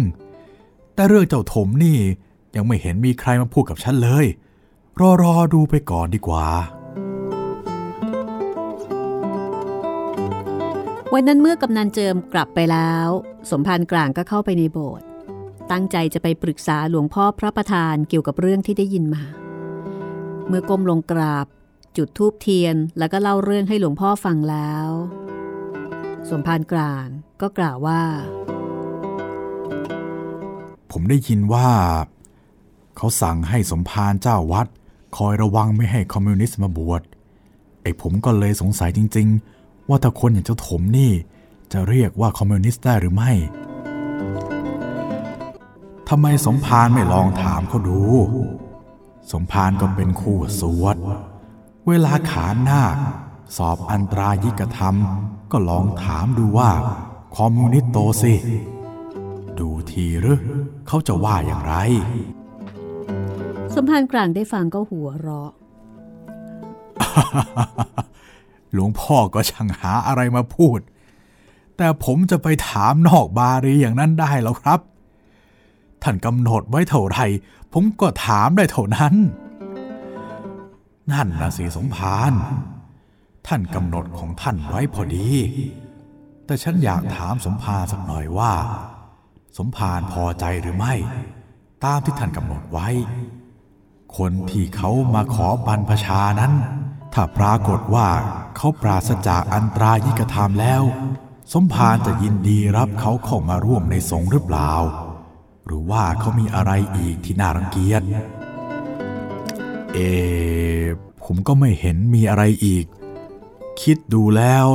[0.95, 1.99] แต่เรื่องเจ้าถมนี่
[2.55, 4.27] ยังไม่เห็นมีใครมาพูดกับฉันเลย
[5.01, 6.49] รอรอดูไปก่อนดีกว่า
[11.12, 13.09] วันนั้นเมื่อกำนันเจิมกลับไปแล้ว
[13.51, 15.07] สมภารกลางก็เข้าไปในโบสถ์
[15.70, 19.25] ตั้งใจจะไปปรึกษาหลวงพ่อพระประธานเกี่ยวกับเรื่องที่ได้ยินมา
[20.48, 21.46] เมื่อก้มลงกราบ
[21.96, 24.88] จุดธูปเทียนแล้วก็เล่าเรื่องให้หลวงพ่อฟังแล้ว
[26.31, 27.07] สมภารกลาง
[27.40, 28.03] ก็กล่าวว่า
[30.90, 31.68] ผมได้ยินว่า
[32.96, 34.66] เขาสั่งให้สมภารเจ้าวัด
[35.16, 37.03] คอยระวังไม่ให้คอมมิวนิสต์มาบวช
[37.83, 41.12] ไอ้ผมก็เลยสงสัยจริง ๆ ว่าถ้าคนอย่างเจ้าถมนี่
[41.72, 43.33] จะเรียกว่าคอมมิวนิสต์ได้หรือไม่
[46.14, 48.01] ทำไมสมภารไม่ลองถามเขาดู
[49.33, 50.96] สมภารก็เป็นคู่สวด
[51.88, 52.96] เวลาขานนาค
[53.57, 54.94] สอบอันตรายิกธรรม
[55.53, 56.70] ก็ลองถามดูว่า
[57.37, 58.35] คอมมิวนิสต์โตสิ
[59.59, 60.40] ดูทีหรือ
[60.87, 61.75] เขาจะว่าอย่างไร
[63.75, 65.51] สมภารกลางได้ฟังก็หัวเราะ
[68.72, 70.79] หลวงพ่อก็ช่างหาอะไรมาพูด
[71.77, 74.81] แต่ผมจะไปถามนอกบารีอย่างนั้นได้แล้วครับ
[76.02, 77.18] ท่านกำหนดไว้เท่าไร
[77.72, 79.14] ผมก็ถามได้เท่านั้น
[81.12, 82.32] นั่นนะสิสมภาร
[83.46, 85.28] ท่านกำหนดของท่านไว้พอดี
[86.46, 88.52] แต่ฉันอยากถามสมภารสักหน่อยว่า
[89.58, 90.94] สมภารพอใจหรือไม่
[91.84, 92.88] ตามที่ท่านกำหนดไว้
[94.16, 96.52] คนที่เขามาขอบรรพชานั้น
[97.12, 98.08] ถ้าปรากฏว่า
[98.56, 100.82] เขาปราศจากอันตรายิกธรรมแล้ว
[101.52, 104.72] สมภารจะยินดีรับเขาเข้ามาร่วมในสงฆ์หรือเปล่า
[105.72, 108.02] รือว่าเขามีอะไรอีกที่น่ารังเกียจ
[109.92, 109.98] เอ
[111.24, 112.85] ผมก็ไม่เห็นมีอะไรอีก
[113.82, 114.66] คิดดูแล้ว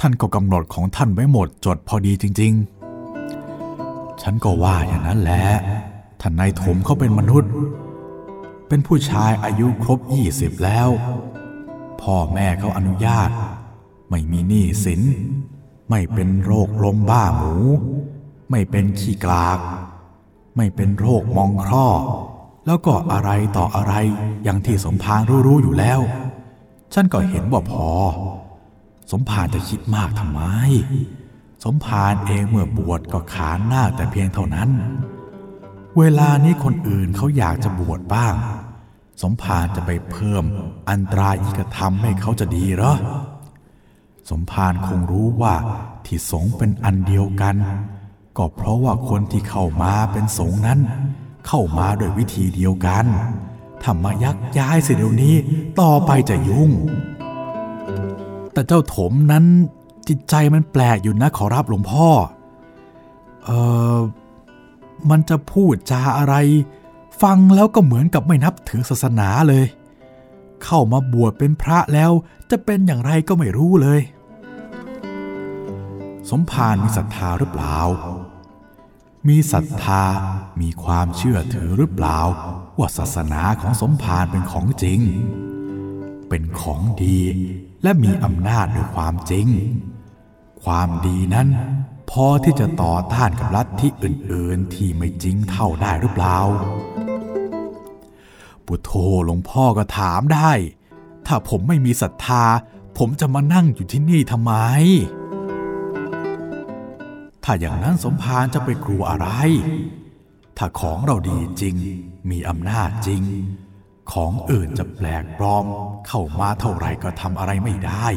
[0.00, 2.52] ท่านก็กำหนดของท่านไว้หมดจดพอดีจริง
[3.36, 5.44] ๆ ฉันก็ว่าอย่างนั้นแหละ
[6.20, 7.50] ท่านนายถมเขาเป็นมนุษย์
[8.68, 10.88] เป็นผู้ชายอายุครบยี่สิบแล้ว
[12.00, 13.30] พ่อแม่เขาอนุญาต
[14.10, 15.02] ไม่มีหนี้สิน
[15.90, 17.54] ไม่เป็นโรคลมบ้าหมู
[18.50, 19.58] ไม่เป็นขี้กลาก
[20.56, 21.86] ไม่เป็นโรคมองคร่อ
[22.66, 23.94] แล้วก็อะไรต่ออะไร
[24.44, 26.00] อย่างที่สมภารรู้ๆอยู่แล้ว
[26.94, 27.88] ฉันก็เห็นว่าพอ
[29.12, 30.40] สมภารจะคิดมากทำไม
[31.64, 34.70] สมภารเองเมื่อบวชก็ขานหน้าแต่เพียงเท่านั้น
[35.98, 38.34] เวลานี้คนอื่นเขาอยากจะบวชบ้าง
[39.22, 40.44] สมภารจะไปเพิ่ม
[40.90, 42.94] อันตรายิกธรรมให้เขาจะดีเหรอ
[44.30, 45.54] สมภารคงรู้ว่า
[46.06, 47.56] ที่สงเป็นอันเดียวกัน
[48.36, 50.78] ก็เพราะว่าคนที่เข้ามาเป็นสงฆ์นั้น
[51.46, 53.06] เข้ามาด้วยวิธีเดียวกัน
[53.82, 55.34] ถ้ามายักย้ายเสียเดี๋ยวนี้
[55.80, 56.70] ต่อไปจะยุ่ง
[58.52, 59.44] แต่เจ้าถมนั้น
[60.08, 62.08] จิตใจมันแปลกอยู่นะขอรับหลวงพ่อ
[63.44, 63.50] เอ
[63.96, 63.98] อ
[65.10, 66.34] มันจะพูดจาอะไร
[67.22, 69.64] ฟังแล้วก็เหมือนกับไม่นับถือศาสนาเลย
[70.64, 72.10] เข้ามาบวชเป็นพระแล้ว
[72.50, 74.00] จะเป็นอย่างไรก็ไม่รู้เลย
[76.30, 77.78] สมภารมีศรัทธาหรือเปล่า
[79.28, 80.04] มีศรัทธา
[80.60, 82.20] มีความเชื่อถือหรือเปล่า
[82.78, 85.00] ว่าศาสนาของสมภารเป็นของจริง
[86.28, 87.20] เป็นของดี
[87.82, 89.46] และมีอำนาจด้วยความจริง
[90.64, 91.48] ความดีนั้น
[92.10, 96.36] พอที่จะต่อต้านกับลัทธิอื่น ๆ ที่ไม่จริงเท่าได้หรือเปล่า
[98.66, 98.90] ปุโธ
[99.24, 100.52] หลวงพ่อก็ถามได้
[101.26, 102.44] ถ้าผมไม่มีศรัทธา
[102.98, 104.52] ผมจะมานั่งอยู่ที่นี่ทำไม
[107.44, 109.28] ถ้าอย่างนั้นสมภารจะไปกลัวอะไร
[110.58, 111.74] ถ้าของเราดีจริง
[112.30, 113.22] มีอำนาจจริง
[114.12, 115.64] ของอื่นจะแปลกปลอม
[116.08, 118.08] เข้ามาเท่าไหร่ก็ทำอะไรไม่ได้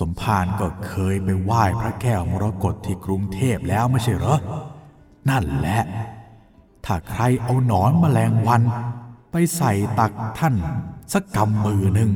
[0.00, 4.38] สมภารก็เคยไปไหว้พระแก้วมรกตที่กรุงเทพแล้วไม่ใช่เหรอ
[5.30, 5.80] นั่นแหละ
[6.86, 8.62] ถ้าใครเอาหนอนมแมลงวัน
[9.30, 10.54] ไปใส่ตักท่าน
[11.12, 12.10] สักกำมือหนึ่ง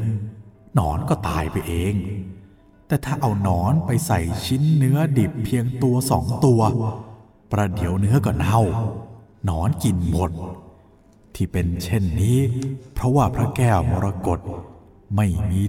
[0.74, 1.94] หนอนก็ตายไปเอง
[2.88, 6.60] แต่ถ้าเอาหนอนไปใส่ชิ้นเนื้อดิบเพียงตัวสองตัว
[7.52, 8.60] ประเดี๋ยวเนื้อก็เน่า
[9.44, 10.30] หนอนกินหมด
[11.34, 12.38] ที่เป็นเช่นนี้
[12.94, 14.40] เพราะว่าพระแก้วมรกต
[15.16, 15.62] ไม่มี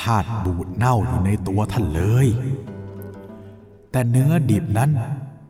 [0.00, 2.26] ธาตุบูดเน่าอยู่ในตัวท่านเลย
[3.90, 4.90] แต่เนื้อดิบนั้น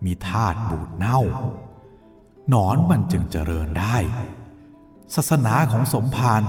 [0.05, 1.21] มีธาตุบูดเน่า
[2.49, 3.97] หนอนมันจึงเจริญได้
[5.15, 6.43] ศาสนาของสมภาร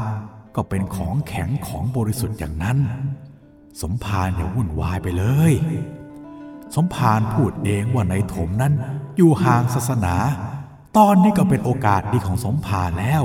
[0.55, 2.77] ก็เป็นของแข็งของบริสุทธิ์อย่างนั้น
[3.81, 5.53] สมภารอย่าวุ่นวายไปเลย
[6.75, 8.73] สมภารพูดเองว่าในถมนั้น
[9.17, 10.15] อยู่ห่างศาสนา
[10.97, 13.23] ตอนนี้ก็เป็นโอกาสดีของสมภารแล้ว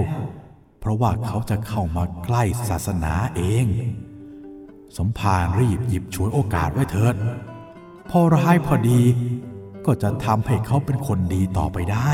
[0.80, 3.66] เพราะว่าเขาจะเข้ามาใกล้ศาสนาเอง
[4.96, 7.14] สมภารรีบหยิบฉวยโอกาสไว้เถิด
[8.10, 9.00] พอร้ายพอดี
[9.86, 12.12] ก็จะทำให้เขาเป็นคนดีต่อไปได้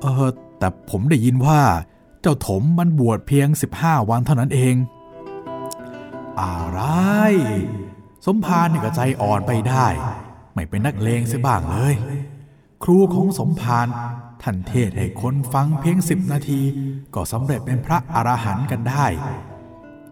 [0.00, 1.60] เออแต่ผมได้ยินว่า
[2.20, 4.74] เจ้าถมมันบวชเพียง 15 วันเท่านั้นเอง
[6.42, 6.80] อะไร
[8.26, 9.86] สมภารนี่ก็ใจอ่อนไปได้
[10.54, 11.94] ไม่เป็นนักเลงเสียบ้างเลย
[12.82, 13.86] ครูของสมภาร
[14.42, 16.60] ท่านเทศให้คนฟังเพียงสิบนาที
[17.14, 19.06] ก็สำเร็จเป็นพระอรหันต์กันได้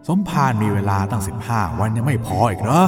[0.07, 2.83] สมภารมีเวลาตั้ง15วันยังไม่พออีกเหรอ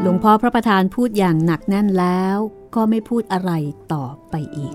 [0.00, 2.36] หลวงพ่อพระประธานพูดอย่างหนักแน่นแล้ว
[2.74, 3.52] ก็ไม่พูดอะไร
[3.92, 4.74] ต่อไปอีก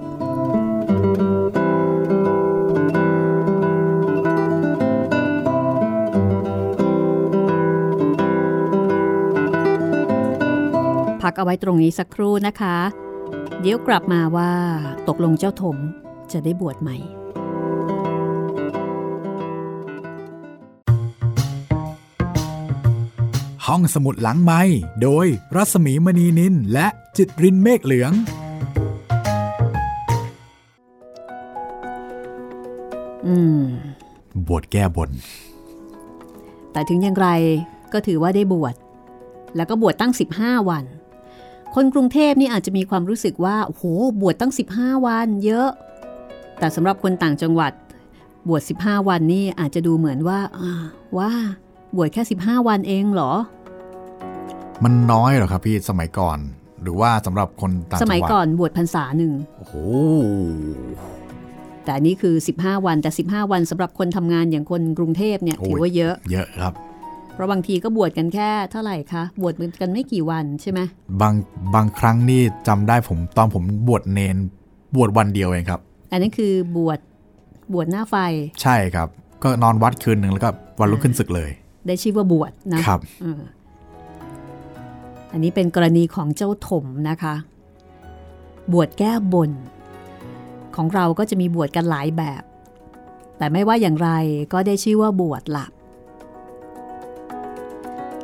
[11.27, 12.77] พักเอาไว้ตรงนี้สักครู่นะคะ
[13.61, 14.51] เดี๋ยวกลับมาว่า
[15.07, 15.77] ตกลงเจ้าถม
[16.31, 16.91] จะได้บวชไหม
[23.65, 24.61] ห้องสมุดหลังไม้
[25.01, 26.87] โดยรัสมีมณีนินและ
[27.17, 28.11] จิตรินเมฆเหลือง
[33.27, 33.63] อืม
[34.47, 35.11] บวชแก้บน
[36.71, 37.27] แต่ถึงอย่างไร
[37.93, 38.75] ก็ถือว่าได้บวช
[39.55, 40.11] แล้วก็บวชตั้ง
[40.41, 40.85] 15 วัน
[41.75, 43.83] คนกรุงเทพนี่อาจจะมีความรู้สึกว่าโอ้โห
[44.21, 45.69] บวชตั้ง 15 วันเยอะ
[46.59, 47.71] แต่สำหรับคนต่างจังหวัด
[48.47, 50.83] บวช 15 วันนี่อาจจะดูเหมือนว่าอ่า
[51.17, 51.31] ว่า
[51.95, 53.33] บวชแค่ 15 วันเองเหรอ
[54.83, 56.37] มันน้อยเหรอครับพี่สมัยก่อน
[56.83, 59.73] หรือว่าสำหรับคนต่างสจังหวัดมัยก่อนบวชพรรษาหนึ่งโอ้โห
[61.83, 66.73] แต่อันนี้คือ 15 วันแต่ 15 วันสำหรับคนทำงานอย่างคนกรุงเทพเนี่ยโอ้ยถือว่าเยอะ เยอะครับ
[67.37, 70.79] เพราะบางทีก็บวชกันแค่เท่าไหร่คะ บวชกันไม่กี่วันใช่ไหม
[71.21, 71.33] บาง
[71.75, 74.37] บางครั้งนี่จำได้ผมตอนผมบวชเนน
[74.95, 75.79] บวชวันเดียวเองครับ
[76.11, 76.99] อันนั้นคือบวช
[77.73, 78.15] บวชหน้าไฟ
[78.61, 79.07] ใช่ครับ
[79.43, 81.49] ก็นอนวัดคืนหนึ่งแล้วก็วันรุ่งขึ้นศึกเลย
[81.87, 83.41] ได้ชื่อว่าบวชนะครับเออ
[85.31, 87.35] อันนี้เป็นกรณีของเจ้าถมนะคะ
[88.73, 89.51] บวชแก้บน
[90.75, 92.43] ของเราก็จะมีบวชกันหลายแบบ
[93.37, 94.09] แต่ไม่ว่าอย่างไร
[94.53, 95.71] ก็ได้ชื่อว่าบวชหลัก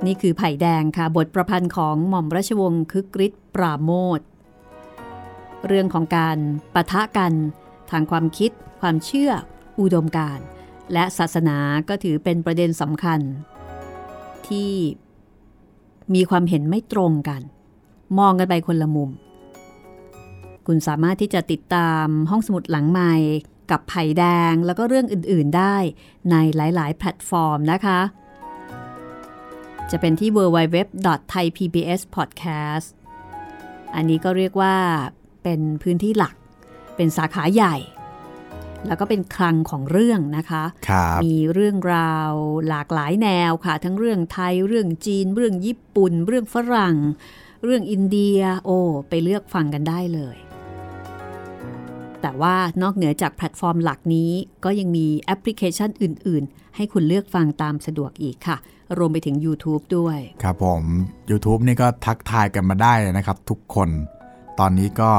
[0.06, 4.20] นี่คือไผ่แดงค่ะ บทประพันธ์ของหม่อมราชวงศ์คึกฤทธิ์ปราโมท
[5.68, 6.38] เรื่องของการ
[6.74, 7.34] ปะทะกัน
[7.92, 9.32] ทางความคิด ความเชื่อ
[9.80, 10.46] อุดมการณ์
[10.94, 11.58] และศาสนา
[11.89, 13.20] ก็ถือเป็นประเด็นสำคัญ
[14.48, 14.72] ที่
[16.13, 17.42] มีความเห็นไม่ตรงกัน
[18.20, 19.10] มองกันไปคนละมุม
[20.68, 23.13] คุณสามารถที่จะติดตามห้องสมุดหลังใหม่
[23.72, 25.76] กับไผ่แดงแล้วก็เรื่องอื่น ๆ ได้
[26.32, 28.00] ในหลาย ๆ แพลตฟอร์มนะคะ
[29.91, 32.88] จะเป็นที่ www.thaipbspodcast
[33.96, 34.76] อันนี้ก็เรียกว่า
[35.43, 36.36] เป็นพื้นที่หลัก
[36.96, 37.76] เป็นสาขาใหญ่
[38.88, 42.32] แล้วก็เป็นคลังของเรื่องนะคะครับมีเรื่องราว
[42.69, 46.96] หลากหลายแนวค่ะ ทั้งเรื่องไทย เรื่องจีน เรื่องญี่ปุ่น เรื่องฝรั่ง
[47.63, 48.78] เรื่องอินเดีย โอ้
[49.10, 50.38] ไปเลือกฟังกันได้เลย
[52.22, 54.32] แต่ว่านอกเหนือจากแพลตฟอร์มหลักนี้
[54.65, 58.58] ก็ยังมีแอปพลิเคชันอื่น ๆ ให้คุณเลือกฟังตามสะดวกอีกค่ะ
[59.00, 60.84] รวมไปถึง YouTube ด้วย ครับผม
[61.30, 63.90] YouTube นี่ก็ทักทายกันมาได้เลยนะครับ ทุกคน
[64.60, 65.12] ตอนนี้ก็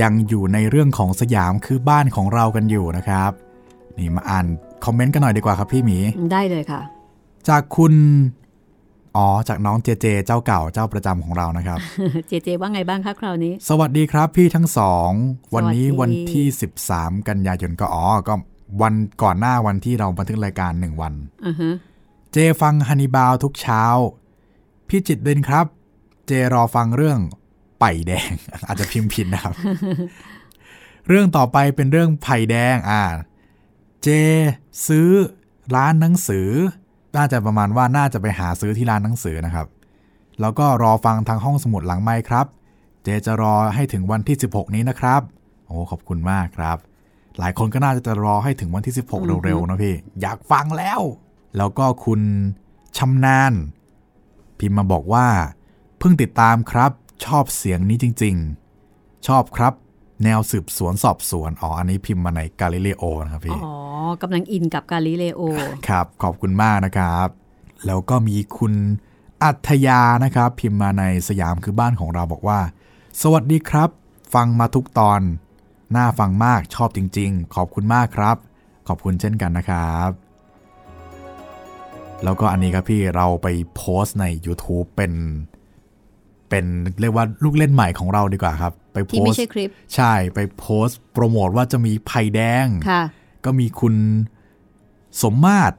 [0.00, 3.30] ยังอยู่ในเรื่องของสยามคือบ้านของเรากันอยู่นะครับ
[3.98, 4.46] นี่มาอ่าน
[4.84, 5.98] คอมเมนต์กันหน่อยดีกว่าครับพี่หมี
[6.32, 6.80] ได้เลยค่ะ
[7.48, 7.92] จากคุณ
[9.16, 11.78] อ๋อ จากน้องเจเจ เจ้าเก่าเจ้าประจำของเรานะครับ
[12.28, 15.10] เจเจว่าไงบ้างคะคราวนี้ สวัสดีครับพี่ทั้งสอง
[15.48, 16.46] สวัสดีวันนี้วันที่
[16.86, 18.34] 13 กันยายนก็อ๋อก็
[18.82, 21.12] วันก่อนหน้าวันที่เราบันทึกรายการหนึ่งวัน
[21.46, 21.74] อือฮะ
[22.32, 23.82] เจฟังฮันนิบาลทุกเช้า
[24.88, 25.66] พี่จิตเดินครับ
[26.26, 27.18] เจรอฟังเรื่อง
[27.80, 28.30] ไป่แดง
[28.66, 29.54] อาจจะพิมพ์ผิดนะครับ
[31.08, 33.02] เรื่องต่อไปเป็นเรื่องไผ่แดงอ่า
[34.02, 34.08] เจ
[34.86, 35.08] ซื้อ
[35.76, 36.48] ร้านหนังสือ
[37.16, 39.66] น่าจะประมาณว่าน่าจะไปหาซื้อที่ร้านหนังสือนะครับ
[40.40, 42.46] แล้วก็รอฟังทางห้องสมุดหลังไม้ครับ
[43.02, 45.22] เจจะรอให้ถึงวันที่ 16 นี้นะครับ
[45.66, 46.76] โอ้ขอบคุณมากครับ
[47.38, 51.00] หลายคนก็น่าจะรอให้ถึงวันที่ 16 เร็วๆนะพี่ อยากฟังแล้ว
[51.56, 52.20] แล้วก็คุณ
[52.96, 53.52] ชำนาญ
[54.58, 55.26] พิมพ์มาบอกว่า
[55.98, 56.92] เพิ่งติดตามครับ
[57.24, 58.36] ชอบเสียงนี้จริง
[58.80, 59.72] ๆ ชอบครับ
[60.24, 63.74] แนวสืบสวนสอบสวน อ๋อ อันนี้พิมพ์มาในกาลิเลโอนะครับพี่ อ๋อ
[64.22, 65.42] กำลังอินกับกาลิเลโอ
[65.88, 67.28] ครับ ขอบคุณมากนะครับ
[67.86, 68.74] แล้วก็มีคุณ
[69.42, 72.60] อัธยานะครับ พิมพ์มาในสยามคือบ้านของเราบอกว่า
[73.22, 73.90] สวัสดีครับ
[74.34, 75.20] ฟังมาทุกตอน
[75.96, 78.36] น่าฟังมากชอบจริง ๆ ขอบคุณมากครับ
[78.88, 80.10] ขอบคุณเช่นกันนะครับ
[82.24, 85.12] แล้วก็อันนี้ครับพี่เราไปโพสต์ใน YouTube เป็น
[86.48, 86.64] เป็น
[87.00, 93.02] เรียกว่าลูกเล่นใหม่ของเราดีกว่าครับ ไปโพที่สไม่ต์ใช่คลิป ใช่ไปโพสต์โปรโมทว่าจะมีไผ่แดงค่ะ
[93.44, 93.94] ก็มีคุณ
[95.22, 95.76] สมมาตร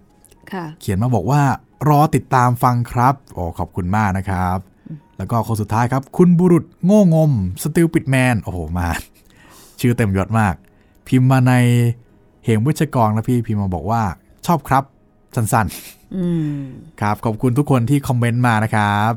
[0.54, 1.42] ค่ะเขียนมาบอกว่า
[1.90, 4.58] รอติดตามฟังครับโอ้ขอบคุณมากนะครับ
[5.18, 7.32] แล้วก็คนสุดท้ายครับ คุณบุรุษโง่งม
[7.64, 8.88] สติลปิดแมนโอ้โหมา
[9.80, 10.56] ชื่อเต็มยศมาก
[11.08, 11.54] พิมพ์มาใน
[12.44, 14.02] เหมวิชกรนะพี่พิมพ์มาบอกว่า
[14.46, 14.84] ชอบครับ
[15.36, 16.01] สั้นอืมๆ
[17.02, 19.14] ครับขอบคุณทุกคนที่คอมเมนต์มานะครับ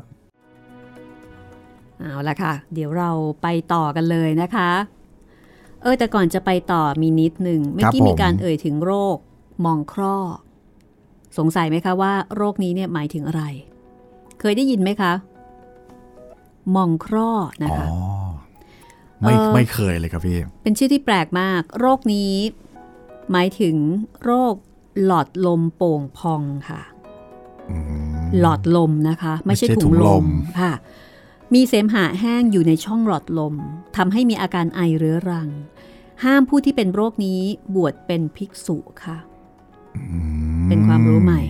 [1.99, 4.71] เอาละค่ะ เดี๋ยวเราไปต่อกันเลยนะคะ
[5.81, 9.17] เออแต่ก่อนจะไปต่อมีนิดหนึ่งเมื่อกี้ครับผมมีการเอ่ยถึงโรค
[9.65, 10.17] มองครอ
[11.37, 13.43] สงสัยไหมคะว่าโรคนี้เนี่ยหมายถึงอะไร
[14.39, 15.13] เคยได้ยินไหมคะ
[16.75, 17.29] มองครอ
[17.63, 17.87] นะอ๋อคะ
[19.21, 22.33] ไม่เอ่อไม่เคยเลยครับพี่ เป็นชื่อที่แปลกมาก โรคนี้
[23.31, 23.75] หมายถึง
[24.23, 24.53] โรค
[25.03, 26.81] หลอดลมโป่งพองค่ะ
[27.69, 27.77] อื
[28.13, 30.27] มหลอดลมนะคะ ไม่ใช่ไม่ใช่ถุถุงงลลมม
[30.59, 30.73] ค่ะ
[31.53, 33.53] มีเสมหะแห้งอยู่ในช่องหลอดลม
[33.97, 35.49] ทำให้มีอาการไอเรื้อรัง
[36.23, 37.41] ห้ามผู้ที่เป็นโรคนี้
[37.75, 39.17] บวชเป็นภิกษุค่ะ
[39.95, 40.03] อื
[40.61, 41.41] มเป็นความรู้ใหม่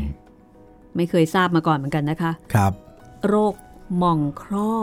[0.95, 2.73] ไม่เคยทราบมาก่อนเหมือนกันนะคะ ครับ
[3.27, 3.53] โรค
[3.97, 4.73] หมองครอ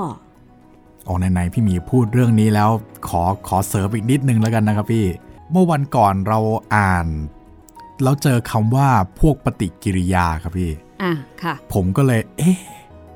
[1.06, 2.70] ออกไหนๆพี่หมีพูดเรื่องนี้แล้ว
[3.08, 5.06] ขอขอเสริมอีกนิดนึงแล้วกันนะครับพี่
[5.52, 6.38] เมื่อวันก่อนเรา
[6.76, 7.06] อ่าน
[8.02, 8.88] แล้วเจอคำว่า
[9.20, 11.12] พวกปฏิกิริยาครับพี่อะ
[11.42, 12.58] ค่ะ ผมก็เลย เอ๊ะ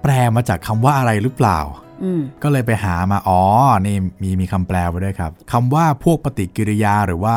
[0.03, 1.61] แปลมาจากคำว่าอะไรหรือเปล่า
[2.05, 3.40] อืมก็เลยไปหามาอ๋อ
[3.87, 7.37] นี่มีมีคำแปลไว้ด้วยครับคำว่าพวกปฏิกิริยาหรือว่า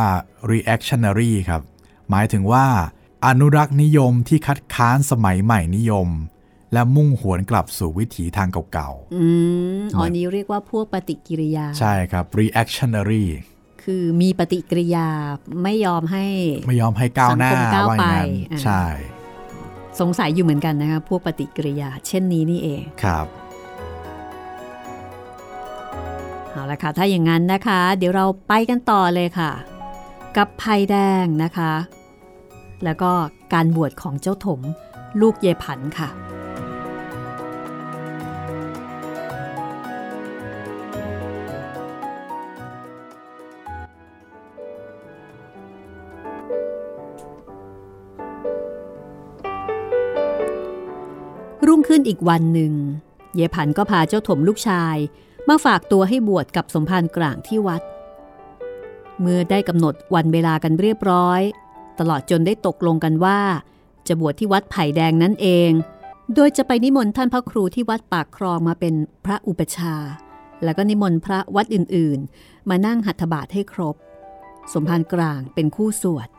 [0.52, 1.62] reactionary ครับ
[2.10, 2.66] หมายถึงว่า
[3.28, 6.10] อนุรักษ์นิยมที่คัดค้านสมัยใหม่นิยม
[6.74, 9.26] และมุ่งหวนกลับสู่วิถีทางเก่าอื
[9.80, 13.26] มอ๋อนี้เรียกว่าพวกปฏิกิริยาๆใช่ครับ reactionary
[13.84, 15.08] คือมีปฏิกิริยา
[15.63, 16.26] ไม่ยอมให้
[16.68, 18.84] ไม่ยอมให้ก้าวหน้าสังคมก้าวว่าอย่างนั้นไปอ่าใช่
[20.00, 23.28] สงสัยอยู่เหมือนกันนะคะพวกปฏิกิริยา เช่นนี้นี่เองครับ
[26.52, 29.52] เอาละค่ะ ถ้าอย่างนั้นนะคะ เดี๋ยวเราไปกันต่อเลยค่ะ
[30.38, 31.74] กับภัยแดงนะคะ
[32.84, 33.12] แล้วก็
[33.54, 34.62] การบวชของเจ้าถม
[35.22, 36.10] ลูกเยผันค่ะ
[51.70, 52.74] รุ่งขึ้นอีกวันหนึ่ง
[53.36, 54.97] เยผันก็พาเจ้าถมลูกชาย
[55.49, 57.82] มาฝากตัวให้บวชกับสมภารกลางที่วัด
[59.20, 61.41] เมื่อได้กำหนดวันเวลากันเรียบร้อย
[61.99, 63.39] ตลอดจนได้ตกลงกันว่า
[64.07, 65.72] จะบวชที่วัดไผ่แดงนั่นเอง
[66.36, 68.93] โดยจะไปนิมนต์ท่านพระครูที่วัดปากคลองมาเป็น
[69.26, 69.95] พระอุปชา
[70.63, 73.95] แล้วก็นิมนต์พระวัดอื่นๆ มานั่งหัตถบาทให้ครบ
[74.74, 76.30] สมภารกลางเป็นคู่สวด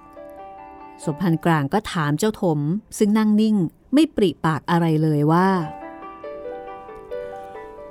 [1.04, 2.58] สมภารกลางก็ถามเจ้าถม
[2.98, 3.56] ซึ่งนั่งนิ่ง
[3.94, 5.48] ไม่ปริปากอะไรเลยว่า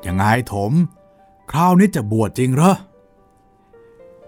[0.06, 0.72] ยังไงถม
[1.52, 2.76] คราวนี้จะบวชจริงเหรอ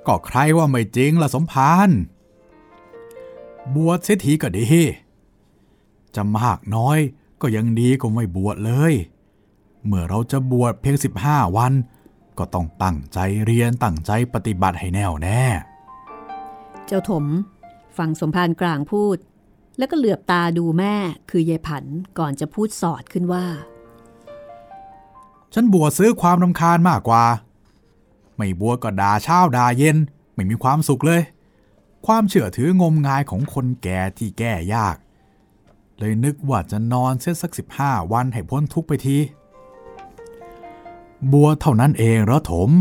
[0.08, 1.90] ก็ใครว่าไม่จริงล่ะสมภาร
[3.76, 4.66] บวชเสียทีก็ดี
[6.16, 7.00] จะมากน้อย
[7.42, 8.94] ก็ยังดีกว่าไม่บวชเลย
[9.86, 11.74] เมื่อเราจะบวชเพียง 15 วัน
[12.38, 15.44] ก็ต้องตั้งใจเรียนตั้งใจปฏิบัติให้แน่วแน่
[16.86, 17.26] เจ้าถม
[17.98, 19.18] ฟังสมภารกลางพูด
[19.78, 20.96] แล้วก็เหลือบตาดูแม่
[21.30, 21.84] คือยายผัน
[22.20, 23.46] ก่อนจะพูดสอดขึ้นว่า
[25.54, 27.26] ฉันบวชซื้อความรำคาญมากกว่า
[28.38, 29.98] ไม่บวชก็ด่าเช้าด่าเย็น
[30.34, 31.22] ไม่มีความสุขเลย
[32.06, 34.98] ความเชื่อถืองมงายของคนแก่ที่แก้ยาก
[35.98, 39.18] เลยนึกว่าจะนอนเส้นสักสิบห้าวันให้พ้นทุกไปที
[41.32, 42.72] บัวเท่านั้นเองเหรอถม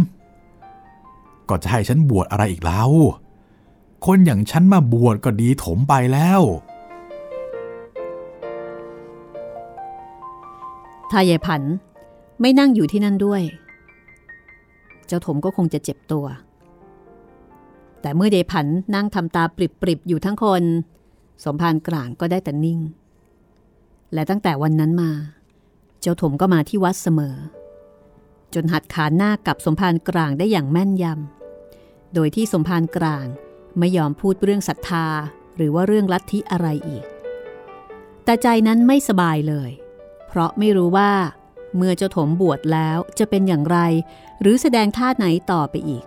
[1.49, 2.91] ก็จะให้ฉันบวชอะไรอีกแล้ว
[4.07, 6.41] คนอย่างฉันมาบวชก็ดีถมไปแล้ว
[11.11, 11.63] ถ้ายายผัน
[12.41, 13.43] ไม่นั่งอยู่ที่นั่นด้วย
[15.07, 16.27] เจ้าถมก็คงจะเจ็บตัว
[18.01, 20.63] แต่เมื่อยายผันนั่งทำตาปริบๆอยู่ทั้งคน
[21.45, 22.81] สมภารกลางก็ได้แต่นิ่ง
[24.15, 25.11] และตั้งแต่วันนั้นมา
[26.01, 27.37] เจ้าถมก็มาที่วัดเสมอ
[28.55, 33.27] จนหัดขานหน้ากับสมภารกลางได้อย่างแม่นยำโดยที่สมภารกลาง
[33.79, 35.07] ไม่ยอมพูดเรื่องศรัทธา
[35.57, 37.05] หรือว่าเรื่องลัทธิอะไรอีก
[38.25, 39.71] แต่ใจนั้นไม่สบายเลย
[40.29, 41.13] เพราะไม่รู้ว่า
[41.77, 43.79] เมื่อเจ้าถมบวชแล้วจะเป็นอย่างไร
[44.41, 46.05] หรือแสดงท่าไหนต่อไปอีก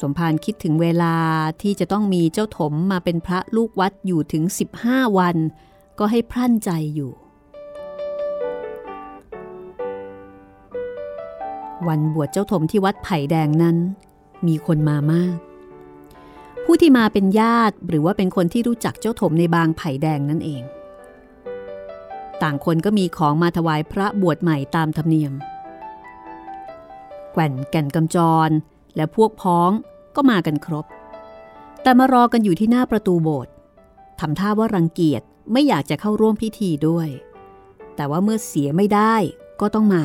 [0.00, 1.16] สมภารคิดถึงเวลา
[1.62, 4.44] ที่จะต้องมีเจ้าถมมาเป็นพระลูกวัดอยู่ถึง
[4.80, 5.36] 15 วัน
[5.98, 7.12] ก็ให้พรั่นใจอยู่
[11.88, 13.76] วันบวชเจ้าถมที่วัดไผ่แดงนั้น
[14.46, 15.36] มีคนมามาก
[16.64, 20.62] ผู้ที่มาเป็นญาติหรือว่าเป็นคนที่รู้จักเจ้าถมในบางไผ่แดงนั่นเอง
[22.42, 25.32] ต่างคนก็มีของมาถวายพระบวชใหม่ตามธรรมเนียม
[27.32, 28.16] แก่นแก่นกำจ
[28.48, 28.50] ร
[28.96, 29.70] และพวกพ้อง
[30.16, 30.86] ก็มากันครบ
[31.82, 33.52] แต่มารอกันอยู่ที่หน้าประตูโบสถ์
[34.20, 37.08] ทำท่าว่ารังเกียจไม่อยากจะเข้าร่วมพิธีด้วย
[37.96, 39.14] แต่ว่าเมื่อเสียไม่ได้
[39.60, 40.04] ก็ต้องมา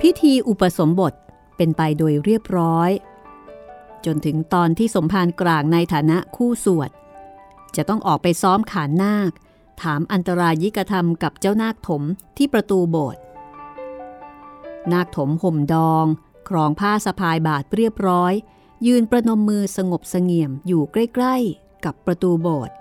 [0.00, 1.12] พิธีอุปสมบท
[1.58, 2.90] เป็นไปโดยเรียบร้อย
[4.04, 6.90] จนถึงตอนที่สมภารกลางในฐานะคู่สวด
[7.76, 9.32] จะต้องออกไปซ้อมขานนาค
[9.82, 12.02] ถามอันตรายิกธรรมกับเจ้านาคถม
[12.36, 13.22] ที่ประตูโบสถ์
[14.92, 16.04] นาคถมห่มดอง
[16.48, 18.32] ครองผ้าสะพายบาทเรียบร้อย
[18.86, 22.74] ยืนประนมมือสงบเสงี่ยมอยู่ใกล้ๆ กับประตูโบสถ์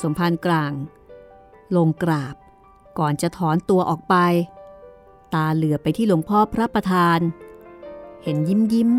[0.00, 0.72] สมภารกร่าง
[1.76, 2.34] ลงกราบ
[2.98, 4.14] ก่อนจะถอนตัวออกไป
[5.34, 7.18] ตาเหลือบไปที่หลวงพ่อพระประธาน
[8.22, 8.90] เห็นยิ้มยิ้ม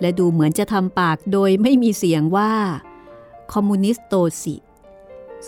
[0.00, 2.52] และดูเหมือนจะทำปากโดยไม่มีเสียงว่า
[3.52, 4.56] คอมมูนิสโตสิ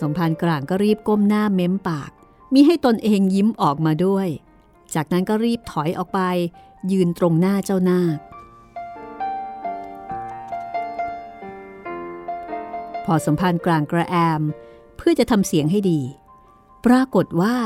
[0.00, 2.10] สมภารกร่างก็รีบก้มหน้าเม้มปาก
[2.52, 4.28] มิให้ตนเองยิ้มออกมาด้วย
[4.94, 6.20] จากนั้นก็รีบถอยออกไป
[6.92, 8.18] ยืนตรงหน้าเจ้านาค
[13.04, 14.42] พอสมภารกลางกระแอม
[14.96, 16.00] เพื่อจะทำเสียงให้ดี
[16.86, 17.56] ปรากฏว่า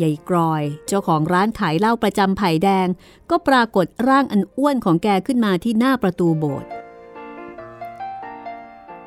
[0.00, 2.88] ยายกรอย เจ้าของร้านขายเหล้าประจำไผ่แดง
[3.30, 6.68] ก็ปรากฏร่างอันอ้วนของแกขึ้นมาที่หน้าประตูโบสถ์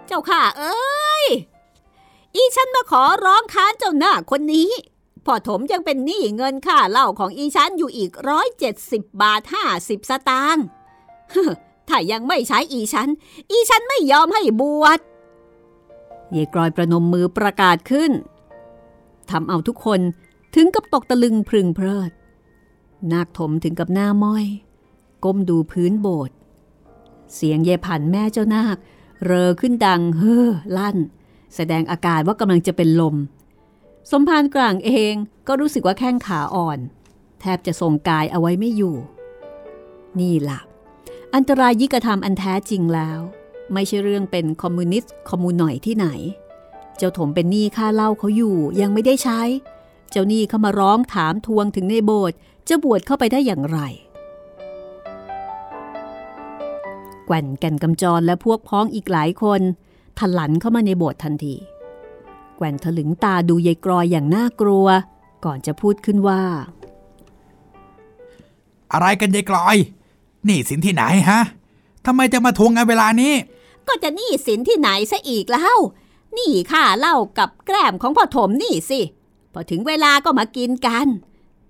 [0.08, 1.26] เจ้าค่ะเอ้ย
[2.36, 4.70] อีฉันมาขอร้องค้านเจ้าหน้าคนนี้
[5.26, 10.66] พ่อถมยังเป็นหนี้เงินค่าเหล้าของอีฉันอยู่อีกร้อยเจ็ดสิบบาทห้าสิบสตางค์
[11.90, 13.10] ถ้ายังไม่ใช้อีฉัน
[13.52, 15.00] อีฉันไม่ยอมให้บวช
[16.36, 18.12] ยายกรอยประนมมือประกาศขึ้น
[19.30, 20.00] ทำเอาทุกคน
[20.56, 22.12] ถึงกับตกตะลึงพึงเพลิด
[23.12, 24.46] นาคถมถึงกับหน้าม้อย
[25.24, 26.36] ก้มดูพื้นโบสถ์
[27.36, 28.78] เสียงเยผันแม่เจ้านาค
[29.26, 30.98] เรอขึ้นดังเฮ่อลั่น
[31.56, 33.16] แสดงอาการว่ากำลังจะเป็นลม
[34.12, 35.14] สมภารกลางเอง
[35.48, 36.80] ก็รู้สึกว่าแข้งขาอ่อน
[37.40, 38.96] แทบจะทรงกายเอาไว้ไม่อยู่
[40.20, 40.60] นี่ล่ะ
[41.36, 43.20] อันตรายยิกธรรมอันแท้จริงแล้ว
[43.74, 46.08] ไม่ใช่เรื่องเป็นคอมมิวนิสต์คอมมูนหน่อยที่ไหน
[46.98, 49.42] เจ้าถมเป็นหนี้ค่าเหล้าเขาอยู่ยังไม่ได้ใช้
[50.10, 52.38] เจ้าหนี้เข้ามาร้องถามทวงถึงในโบสถ์
[52.68, 53.80] จะบวชเข้าไปได้อย่างไร
[57.26, 59.62] แก่นแก่นกำจรและพวกพ้องอีกหลายคน
[60.20, 61.56] ถลันเข้ามาในโบสถ์ทันที
[62.58, 64.88] แก่นถลึงตาดูยายกรอยอย่างน่ากลัว
[65.46, 66.42] ก่อนจะพูดขึ้นว่า
[68.94, 69.78] อะไรกันยายกลอย
[70.48, 71.42] นี่สินที่ไหนฮะ
[72.06, 73.34] ทำไมจะมาทวงงานเวลานี้
[73.88, 75.78] ก็จะหนี้สินที่ไหนซะอีกแล้ว
[76.34, 79.00] หนี้ค่าเหล้ากับแกล้มของพ่อถมนี่สิ
[79.58, 81.08] พอถึงเวลาก็มากินกัน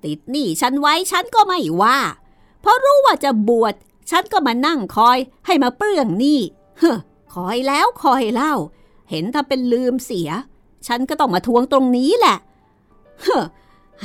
[0.03, 1.99] ติดหนี้ฉันไว้ฉันก็ไม่ว่า
[2.61, 3.73] เพราะรู้ว่าจะบวช
[4.11, 6.39] ฉันก็มานั่งคอยให้มาเปลื้องหนี้
[6.79, 6.97] เฮ้อ
[7.35, 8.53] คอยแล้วคอยเล่า
[9.09, 10.29] เห็นถ้าเป็นลืมเสีย
[10.87, 12.37] ฉันก็ต้องมาทวงตรงนี้แหละ
[13.21, 13.43] เฮ้อ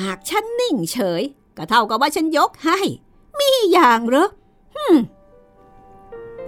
[0.01, 1.23] หากฉันนิ่งเฉย
[1.57, 2.79] ก็เท่ากับว่าฉันยกให้
[3.39, 4.29] มีอย่างหรอ
[4.75, 4.97] ฮึม